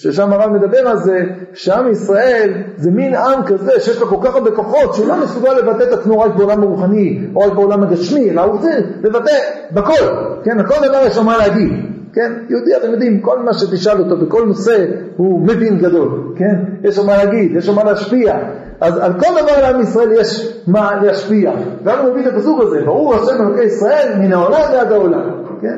ששם 0.00 0.32
הרב 0.32 0.52
מדבר 0.52 0.78
על 0.78 0.96
זה 0.96 1.24
שעם 1.52 1.90
ישראל 1.90 2.52
זה 2.76 2.90
מין 2.90 3.14
עם 3.14 3.42
כזה 3.46 3.80
שיש 3.80 4.00
לו 4.00 4.06
כל 4.06 4.16
כך 4.22 4.34
הרבה 4.34 4.50
כוחות 4.50 4.94
שהוא 4.94 5.08
לא 5.08 5.16
מסוגל 5.16 5.52
לבטא 5.52 5.82
את 5.82 5.92
עצמו 5.92 6.20
רק 6.20 6.34
בעולם 6.36 6.62
הרוחני 6.62 7.26
או 7.34 7.40
רק 7.40 7.52
בעולם 7.52 7.82
הגשמי, 7.82 8.30
אלא 8.30 8.40
הוא 8.40 8.52
רוצה 8.52 8.70
לבטא 9.02 9.32
בכל, 9.72 10.04
כן, 10.44 10.60
הכל 10.60 10.74
דבר 10.88 11.02
יש 11.06 11.16
לו 11.16 11.24
מה 11.24 11.38
להגיד, 11.38 11.72
כן, 12.12 12.32
יהודי 12.48 12.76
אתם 12.76 12.90
יודעים, 12.90 13.20
כל 13.20 13.38
מה 13.38 13.52
שתשאל 13.52 13.98
אותו 13.98 14.16
בכל 14.16 14.46
נושא 14.46 14.84
הוא 15.16 15.40
מבין 15.46 15.78
גדול, 15.78 16.34
כן, 16.36 16.56
יש 16.82 16.98
לו 16.98 17.04
מה 17.04 17.16
להגיד, 17.16 17.56
יש 17.56 17.68
לו 17.68 17.74
מה 17.74 17.84
להשפיע, 17.84 18.36
אז 18.80 18.98
על 18.98 19.12
כל 19.12 19.42
דבר 19.42 19.60
לעם 19.62 19.80
ישראל 19.80 20.12
יש 20.12 20.60
מה 20.66 21.02
להשפיע, 21.02 21.52
ואנו 21.84 22.10
מביא 22.10 22.28
את 22.28 22.34
הפסוק 22.34 22.62
הזה, 22.62 22.82
ברור 22.84 23.14
השם 23.14 23.42
אלוקי 23.42 23.62
ישראל 23.62 24.12
מן 24.18 24.32
העולם 24.32 24.60
ועד 24.72 24.92
העולם, 24.92 25.30
כן, 25.60 25.76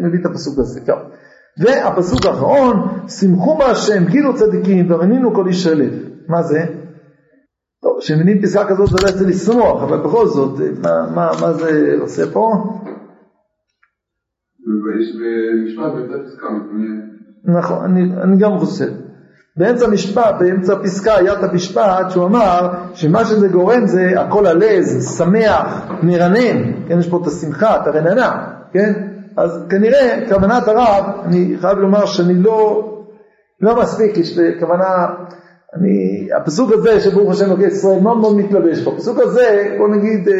מביא 0.00 0.18
את 0.20 0.26
הפסוק 0.26 0.58
הזה, 0.58 0.80
טוב. 0.86 0.98
והפסוק 1.58 2.26
האחרון, 2.26 2.88
שמחו 3.08 3.58
בהשם, 3.58 4.04
גילו 4.04 4.34
צדיקים 4.34 4.90
ורנינו 4.90 5.34
כל 5.34 5.46
איש 5.46 5.66
הלב. 5.66 5.92
מה 6.28 6.42
זה? 6.42 6.64
טוב, 7.82 7.98
כשמבינים 8.00 8.42
פסקה 8.42 8.68
כזאת 8.68 8.88
זה 8.88 8.96
לא 9.02 9.08
יצא 9.08 9.24
לשמוח, 9.24 9.82
אבל 9.82 9.98
בכל 9.98 10.26
זאת, 10.26 10.60
מה, 10.82 11.10
מה, 11.14 11.30
מה 11.40 11.52
זה 11.52 11.96
עושה 12.00 12.30
פה? 12.32 12.52
נכון, 17.44 17.84
אני, 17.84 18.22
אני 18.22 18.36
גם 18.38 18.58
חושב. 18.58 18.92
באמצע 19.56 19.86
משפט, 19.88 20.34
באמצע 20.38 20.74
פסקה 20.82 21.14
היה 21.14 21.32
את 21.32 21.50
המשפט 21.50 22.10
שהוא 22.10 22.26
אמר 22.26 22.70
שמה 22.94 23.24
שזה 23.24 23.48
גורם 23.48 23.86
זה 23.86 24.20
הכל 24.20 24.46
הלז, 24.46 25.16
שמח, 25.18 25.90
מרנן, 26.02 26.72
כן, 26.88 26.98
יש 26.98 27.08
פה 27.08 27.20
את 27.22 27.26
השמחה, 27.26 27.76
את 27.76 27.86
הרננה, 27.86 28.46
כן? 28.72 29.11
אז 29.36 29.64
כנראה 29.70 30.18
כוונת 30.28 30.68
הרב, 30.68 31.04
אני 31.24 31.56
חייב 31.60 31.78
לומר 31.78 32.06
שאני 32.06 32.34
לא, 32.34 32.88
לא 33.60 33.82
מספיק, 33.82 34.18
יש 34.18 34.38
כוונה, 34.60 35.06
אני, 35.74 36.28
הפסוק 36.36 36.72
הזה 36.72 37.00
שברוך 37.00 37.30
השם 37.30 37.44
אלוקי 37.44 37.66
ישראל 37.66 38.00
מאוד 38.00 38.16
מאוד 38.18 38.36
מתלבש 38.36 38.84
פה, 38.84 38.92
הפסוק 38.92 39.18
הזה, 39.18 39.74
בוא 39.78 39.88
נגיד, 39.88 40.28
אה, 40.28 40.34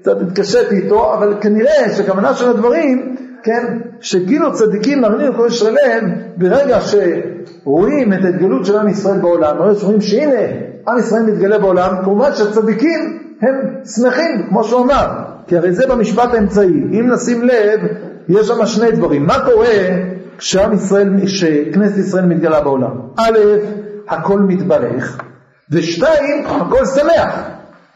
קצת 0.00 0.20
התקשיתי 0.20 0.76
איתו, 0.76 1.14
אבל 1.14 1.34
כנראה 1.40 1.94
שהכוונה 1.96 2.34
של 2.34 2.50
הדברים, 2.50 3.16
כן, 3.42 3.78
שגילו 4.00 4.52
צדיקים 4.52 5.00
מאמינים 5.00 5.32
לכל 5.32 5.46
ישראל 5.46 6.04
ברגע 6.36 6.80
שהוא 6.80 7.00
רואים 7.64 8.12
את 8.12 8.24
ההתגלות 8.24 8.66
של 8.66 8.76
עם 8.76 8.88
ישראל 8.88 9.18
בעולם, 9.18 9.56
רואים 9.82 10.00
שהנה, 10.00 10.42
עם 10.88 10.98
ישראל 10.98 11.22
מתגלה 11.22 11.58
בעולם, 11.58 11.94
כמובן 12.04 12.30
שהצדיקים 12.34 13.18
הם 13.42 13.54
שמחים, 13.84 14.46
כמו 14.48 14.64
שהוא 14.64 14.84
אמר, 14.84 15.06
כי 15.46 15.56
הרי 15.56 15.72
זה 15.72 15.86
במשפט 15.86 16.34
האמצעי. 16.34 16.82
אם 16.92 17.10
נשים 17.12 17.42
לב, 17.42 17.80
יש 18.28 18.46
שם 18.46 18.66
שני 18.66 18.90
דברים. 18.90 19.26
מה 19.26 19.44
קורה 19.44 19.74
כשעם 20.38 20.72
ישראל, 20.72 21.08
כשכנסת 21.24 21.98
ישראל 21.98 22.24
מתגלה 22.24 22.60
בעולם? 22.60 23.00
א', 23.16 23.38
הכל 24.08 24.38
מתברך, 24.38 25.18
ושתיים, 25.70 26.46
הכל 26.46 26.84
שמח. 26.84 27.34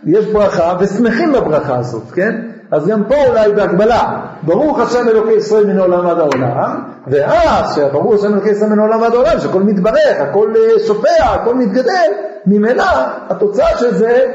יש 0.06 0.26
ברכה 0.26 0.76
ושמחים 0.80 1.32
בברכה 1.32 1.78
הזאת, 1.78 2.10
כן? 2.14 2.40
אז 2.70 2.86
גם 2.86 3.04
פה 3.04 3.14
אולי 3.28 3.52
בהקבלה, 3.52 4.26
ברוך 4.42 4.78
השם 4.78 5.08
אלוקי 5.08 5.32
ישראל 5.32 5.66
מן 5.66 5.78
העולם 5.78 6.06
עד 6.06 6.18
העולם, 6.18 6.82
ואז 7.06 7.74
שברוך 7.74 8.14
השם 8.14 8.32
אלוקי 8.32 8.50
ישראל 8.50 8.70
מן 8.70 8.78
העולם 8.78 9.02
עד 9.02 9.14
העולם, 9.14 9.40
שהכל 9.40 9.62
מתברך, 9.62 10.20
הכל 10.20 10.52
אה, 10.56 10.86
שופע, 10.86 11.24
הכל 11.24 11.54
מתגדל, 11.54 12.10
ממילא 12.46 12.84
התוצאה 13.28 13.78
של 13.78 13.94
זה, 13.94 14.26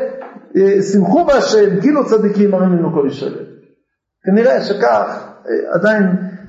אה, 0.57 0.81
שמחו 0.93 1.25
בהשם, 1.25 1.81
כאילו 1.81 2.05
צדיקים 2.05 2.53
אמרים 2.53 2.71
לנו 2.71 2.93
כל 2.93 3.07
ישלם. 3.07 3.43
כנראה 4.25 4.61
שכך, 4.61 5.27
עדיין 5.73 6.03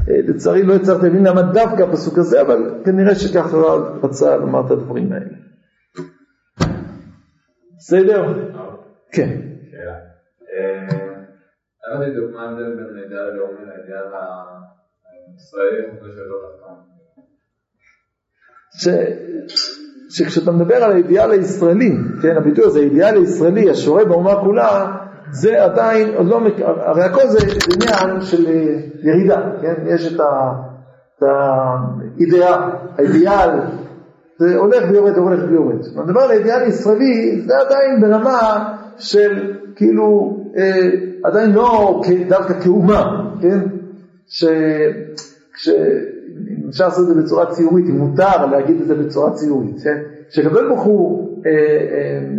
לצערי 0.09 0.62
לא 0.62 0.74
הצלחתי 0.74 1.07
להבין 1.07 1.26
למה 1.26 1.42
דווקא 1.42 1.82
הפסוק 1.82 2.18
הזה, 2.18 2.40
אבל 2.40 2.74
כנראה 2.84 3.14
שככה 3.14 3.57
רצה 4.03 4.36
לומר 4.36 4.66
את 4.66 4.70
הדברים 4.70 5.12
האלה. 5.12 5.36
בסדר? 7.78 8.49
כן. 9.12 9.40
ההבדל 12.38 12.74
בין 12.76 13.12
הלאומי 13.18 13.62
הישראלי 15.34 15.82
בשאלות 15.96 16.42
תחתון. 16.42 16.78
שכשאתה 20.11 20.51
מדבר 20.51 20.74
על 20.74 20.92
האידיאל 20.92 21.30
הישראלי, 21.30 21.96
כן, 22.22 22.36
הביטוי 22.36 22.64
הזה, 22.64 22.78
האידיאל 22.78 23.14
הישראלי, 23.14 23.70
השורה 23.70 24.05
באומה 24.05 24.34
כולה, 24.40 24.96
זה 25.31 25.64
עדיין, 25.64 26.14
עוד 26.14 26.26
לא, 26.26 26.41
הרי 26.64 27.03
הכל 27.03 27.29
זה 27.29 27.39
עניין 27.74 28.20
של 28.20 28.47
אה, 28.47 28.76
ירידה, 29.03 29.43
כן, 29.62 29.74
יש 29.87 30.14
את, 30.14 30.20
ה, 30.20 30.53
את 31.18 31.22
האידיאל, 32.99 33.51
זה 34.39 34.57
הולך 34.57 34.85
ויורד, 34.91 35.16
הולך 35.16 35.41
ויורד. 35.49 35.76
מדבר 35.97 36.20
על 36.20 36.31
האידיאל 36.31 36.61
הישראלי, 36.61 37.41
זה 37.47 37.59
עדיין 37.59 38.01
ברמה 38.01 38.74
של 38.99 39.55
כאילו 39.76 40.37
אה, 40.57 40.91
עדיין 41.24 41.53
לא 41.53 42.03
דווקא 42.29 42.61
כאומה, 42.61 43.31
כן? 43.43 43.59
אפשר 46.68 46.85
לעשות 46.85 47.09
את 47.09 47.14
זה 47.14 47.22
בצורה 47.22 47.47
ציורית, 47.47 47.87
אם 47.89 47.99
מותר 47.99 48.47
להגיד 48.47 48.81
את 48.81 48.87
זה 48.87 48.95
בצורה 48.95 49.33
ציורית, 49.33 49.76
כן? 49.85 49.99
שקדוש 50.31 50.62
ברוך 50.68 50.83
הוא 50.83 51.29
אה, 51.47 51.51
אה, 51.51 51.59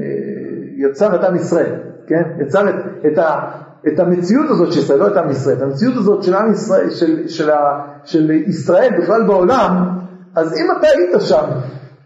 אה, 0.03 0.89
יצר 0.89 1.15
את 1.15 1.23
עם 1.23 1.35
ישראל, 1.35 1.75
כן? 2.09 2.45
יצר 2.45 2.69
את, 2.69 2.75
את, 3.05 3.17
ה, 3.17 3.51
את 3.87 3.99
המציאות 3.99 4.49
הזאת 4.49 4.73
של 4.73 4.79
ישראל, 4.79 4.99
לא 4.99 5.07
את 5.07 5.17
עם 5.17 5.29
ישראל, 5.29 5.57
את 5.57 5.61
המציאות 5.61 5.97
הזאת 5.97 6.23
של 6.23 6.33
עם 6.33 6.51
ישראל, 6.51 6.89
של, 6.89 7.27
של, 7.27 7.51
ה, 7.51 7.81
של 8.03 8.31
ישראל 8.31 8.89
בכלל 9.01 9.23
בעולם, 9.23 9.99
אז 10.35 10.57
אם 10.57 10.65
אתה 10.77 10.87
היית 10.87 11.21
שם, 11.21 11.45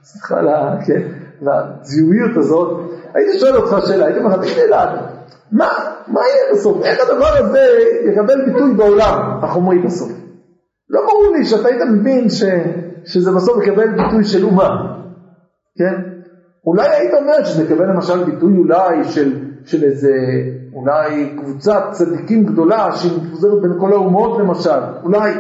סליחה, 0.04 0.36
כן, 0.86 1.02
לציוריות 1.42 2.38
הזאת, 2.38 2.92
הייתי 3.14 3.40
שואל 3.40 3.56
אותך 3.56 3.88
שאלה, 3.88 4.06
הייתי 4.06 4.20
אומר 4.20 4.38
לך, 4.38 4.42
תגיד 4.42 4.58
מה, 5.52 5.68
מה 6.08 6.22
יהיה 6.22 6.54
בסוף? 6.54 6.86
איך 6.86 7.00
הדבר 7.10 7.30
הזה 7.38 7.66
יקבל 8.12 8.46
ביטוי 8.46 8.74
בעולם, 8.74 9.40
החומרי 9.44 9.80
בסוף? 9.80 10.12
לא 10.90 11.02
ברור 11.02 11.34
לי 11.38 11.46
שאתה 11.46 11.68
היית 11.68 11.82
מבין 11.92 12.30
ש, 12.30 12.44
שזה 13.06 13.32
בסוף 13.32 13.64
יקבל 13.64 13.88
ביטוי 13.88 14.24
של 14.24 14.46
אומה, 14.46 14.70
כן? 15.78 15.94
אולי 16.66 16.88
היית 16.88 17.14
אומר 17.14 17.44
שזה 17.44 17.64
יקבל 17.64 17.86
למשל 17.86 18.24
ביטוי 18.24 18.58
אולי 18.58 19.04
של, 19.04 19.34
של 19.66 19.84
איזה, 19.84 20.12
אולי 20.74 21.36
קבוצת 21.38 21.84
צדיקים 21.92 22.46
גדולה 22.46 22.92
שמפוזרת 22.92 23.62
בין 23.62 23.72
כל 23.80 23.94
האומות 23.94 24.40
למשל, 24.40 24.80
אולי, 25.04 25.34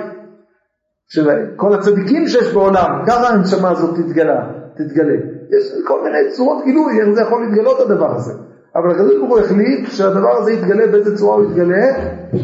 של 1.07 1.29
כל 1.55 1.73
הצדיקים 1.73 2.27
שיש 2.27 2.53
בעולם, 2.53 3.03
ככה 3.07 3.29
הנשמה 3.29 3.69
הזאת 3.69 3.95
תתגלה, 3.95 4.47
תתגלה. 4.75 5.15
יש 5.49 5.73
כל 5.87 6.03
מיני 6.03 6.31
צורות 6.31 6.63
גילוי, 6.65 7.01
איך 7.01 7.09
זה 7.09 7.21
יכול 7.21 7.45
להתגלות 7.45 7.79
הדבר 7.79 8.15
הזה. 8.15 8.33
אבל 8.75 8.91
הקדוש 8.91 9.17
ברוך 9.17 9.29
הוא 9.29 9.39
החליט 9.39 9.89
שהדבר 9.89 10.37
הזה 10.37 10.51
יתגלה, 10.51 10.87
באיזה 10.87 11.17
צורה 11.17 11.35
הוא 11.35 11.43
יתגלה? 11.43 11.85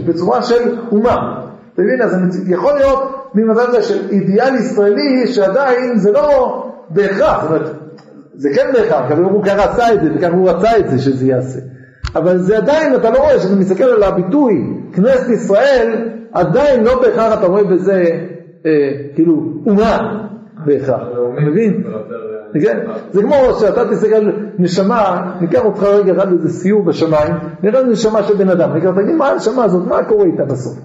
בצורה 0.08 0.44
של 0.44 0.78
אומה. 0.92 1.46
אתה 1.74 1.82
מבין? 1.82 2.02
אז 2.02 2.50
יכול 2.50 2.74
להיות 2.74 3.32
ממצב 3.36 3.70
הזה 3.70 3.82
של 3.82 4.10
אידיאל 4.10 4.56
ישראלי 4.56 5.28
שעדיין 5.28 5.98
זה 5.98 6.12
לא 6.12 6.66
בהכרח, 6.90 7.42
זאת 7.42 7.52
אומרת, 7.52 7.76
זה 8.40 8.50
כן 8.56 8.72
בהכרח, 8.74 9.06
הקדוש 9.06 9.20
ברוך 9.20 9.34
הוא 9.34 9.44
ככה 9.44 9.66
רצה 9.66 9.94
את 9.94 10.02
זה 10.02 10.10
וככה 10.16 10.34
הוא 10.34 10.50
רצה 10.50 10.78
את 10.78 10.90
זה 10.90 11.00
שזה 11.00 11.28
יעשה. 11.28 11.60
אבל 12.16 12.38
זה 12.38 12.58
עדיין, 12.58 12.96
אתה 12.96 13.10
לא 13.10 13.18
רואה, 13.18 13.40
כשאתה 13.40 13.56
מסתכל 13.56 13.84
על 13.84 14.04
הביטוי 14.04 14.74
כנסת 14.94 15.30
ישראל, 15.30 16.10
עדיין 16.34 16.84
לא 16.84 17.02
בהכרח 17.02 17.40
אתה 17.40 17.48
רואה 17.48 17.64
בזה 17.64 18.04
אה, 18.66 18.92
כאילו 19.16 19.54
אומה 19.66 20.28
בהכרח, 20.66 21.02
אתה 21.34 21.42
מבין? 21.42 21.84
כן? 22.64 22.78
זה 23.12 23.22
כמו 23.22 23.36
שאתה 23.60 23.90
תסתכל 23.90 24.32
נשמה, 24.60 25.32
ניקח 25.42 25.66
אותך 25.66 25.84
רגע 25.84 26.14
אחד 26.14 26.32
לאיזה 26.32 26.50
סיור 26.50 26.84
בשמיים, 26.84 27.34
נראה 27.64 27.84
נשמה 27.84 28.24
של 28.24 28.36
בן 28.36 28.50
אדם, 28.50 28.78
נקרא, 28.78 28.92
תגיד 28.92 29.16
מה 29.16 29.30
הנשמה 29.30 29.64
הזאת, 29.64 29.88
מה 29.88 30.04
קורה 30.04 30.26
איתה 30.26 30.46
בסוף? 30.46 30.80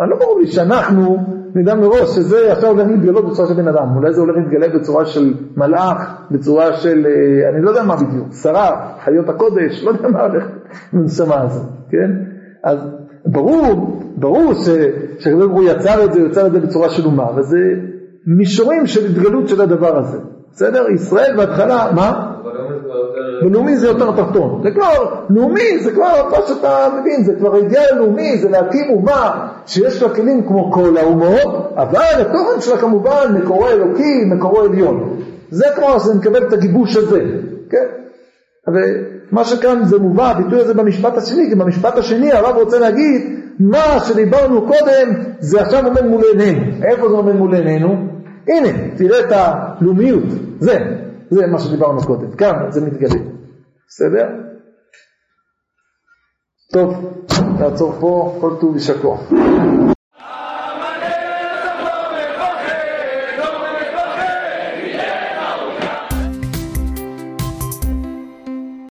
אני 0.00 0.10
לא 0.10 0.16
ברור 0.16 0.40
לי 0.40 0.46
שאנחנו 0.46 1.18
נדע 1.54 1.74
מראש 1.74 2.16
שזה 2.16 2.52
עכשיו 2.52 2.70
הולך 2.70 2.86
להתגלות 2.86 3.30
בצורה 3.30 3.48
של 3.48 3.54
בן 3.54 3.68
אדם, 3.68 3.96
אולי 3.96 4.14
זה 4.14 4.20
הולך 4.20 4.36
להתגלה 4.36 4.78
בצורה 4.78 5.06
של 5.06 5.34
מלאך, 5.56 6.14
בצורה 6.30 6.72
של, 6.72 7.06
אה, 7.06 7.48
אני 7.48 7.62
לא 7.62 7.70
יודע 7.70 7.82
מה 7.82 7.96
בדיוק, 7.96 8.28
שרה, 8.42 8.94
חיות 9.04 9.28
הקודש, 9.28 9.84
לא 9.84 9.90
יודע 9.90 10.08
מה 10.08 10.22
הולך 10.22 10.44
עם 10.92 11.00
הנשמה 11.00 11.42
הזאת, 11.42 11.66
כן? 11.90 12.10
אז 12.64 12.78
ברור, 13.26 14.00
ברור 14.16 14.54
שהקדוש 14.54 15.46
ברוך 15.46 15.52
הוא 15.52 15.64
יצר 15.64 16.04
את 16.04 16.12
זה, 16.12 16.20
יצר 16.20 16.46
את 16.46 16.52
זה 16.52 16.60
בצורה 16.60 16.90
של 16.90 17.06
אומה, 17.06 17.26
וזה 17.36 17.58
מישורים 18.26 18.86
של 18.86 19.06
התגלות 19.06 19.48
של 19.48 19.60
הדבר 19.60 19.98
הזה. 19.98 20.18
בסדר? 20.52 20.84
ישראל 20.94 21.34
בהתחלה, 21.36 21.92
מה? 21.94 22.33
בלאומי 23.44 23.76
זה 23.76 23.86
יותר 23.86 24.10
תחתון. 24.10 24.60
זה 24.62 24.70
כבר, 24.70 25.14
לאומי 25.30 25.78
זה 25.78 25.92
כבר 25.92 26.28
מה 26.30 26.36
שאתה 26.46 26.88
מבין, 27.00 27.24
זה 27.24 27.34
כבר 27.34 27.56
אידיאל 27.56 27.96
לאומי, 27.96 28.38
זה 28.38 28.50
להקים 28.50 28.90
אומה 28.90 29.48
שיש 29.66 30.02
לה 30.02 30.08
כלים 30.08 30.46
כמו 30.46 30.72
כל 30.72 30.96
האומות, 30.96 31.72
אבל 31.76 32.20
התוכן 32.20 32.60
שלה 32.60 32.76
כמובן 32.76 33.36
מקורו 33.42 33.68
אלוקי, 33.68 34.24
מקורו 34.24 34.60
עליון. 34.60 35.16
זה 35.50 35.64
כמו 35.76 36.00
שזה 36.00 36.14
מקבל 36.14 36.48
את 36.48 36.52
הגיבוש 36.52 36.96
הזה, 36.96 37.20
כן? 37.70 37.86
ומה 38.68 39.44
שכאן 39.44 39.84
זה 39.84 39.98
מובא, 39.98 40.30
הביטוי 40.30 40.60
הזה 40.60 40.74
במשפט 40.74 41.16
השני, 41.16 41.48
כי 41.48 41.54
במשפט 41.54 41.98
השני 41.98 42.32
הרב 42.32 42.56
רוצה 42.56 42.78
להגיד, 42.78 43.22
מה 43.60 44.00
שדיברנו 44.08 44.62
קודם 44.62 45.12
זה 45.38 45.60
עכשיו 45.60 45.86
עומד 45.86 46.06
מול 46.06 46.22
עינינו. 46.32 46.62
איפה 46.84 47.08
זה 47.08 47.14
עומד 47.14 47.34
מול 47.34 47.54
עינינו? 47.54 47.96
הנה, 48.48 48.68
תראה 48.96 49.20
את 49.20 49.32
הלאומיות, 49.32 50.24
זה, 50.58 50.78
זה 51.30 51.46
מה 51.46 51.58
שדיברנו 51.58 52.00
קודם, 52.06 52.36
כאן 52.36 52.70
זה 52.70 52.80
מתגלה, 52.86 53.20
בסדר? 53.88 54.28
טוב, 56.72 56.94
נעצור 57.60 57.92
פה, 58.00 58.38
כל 58.40 58.50
טוב 58.60 58.74
יישר. 58.74 58.94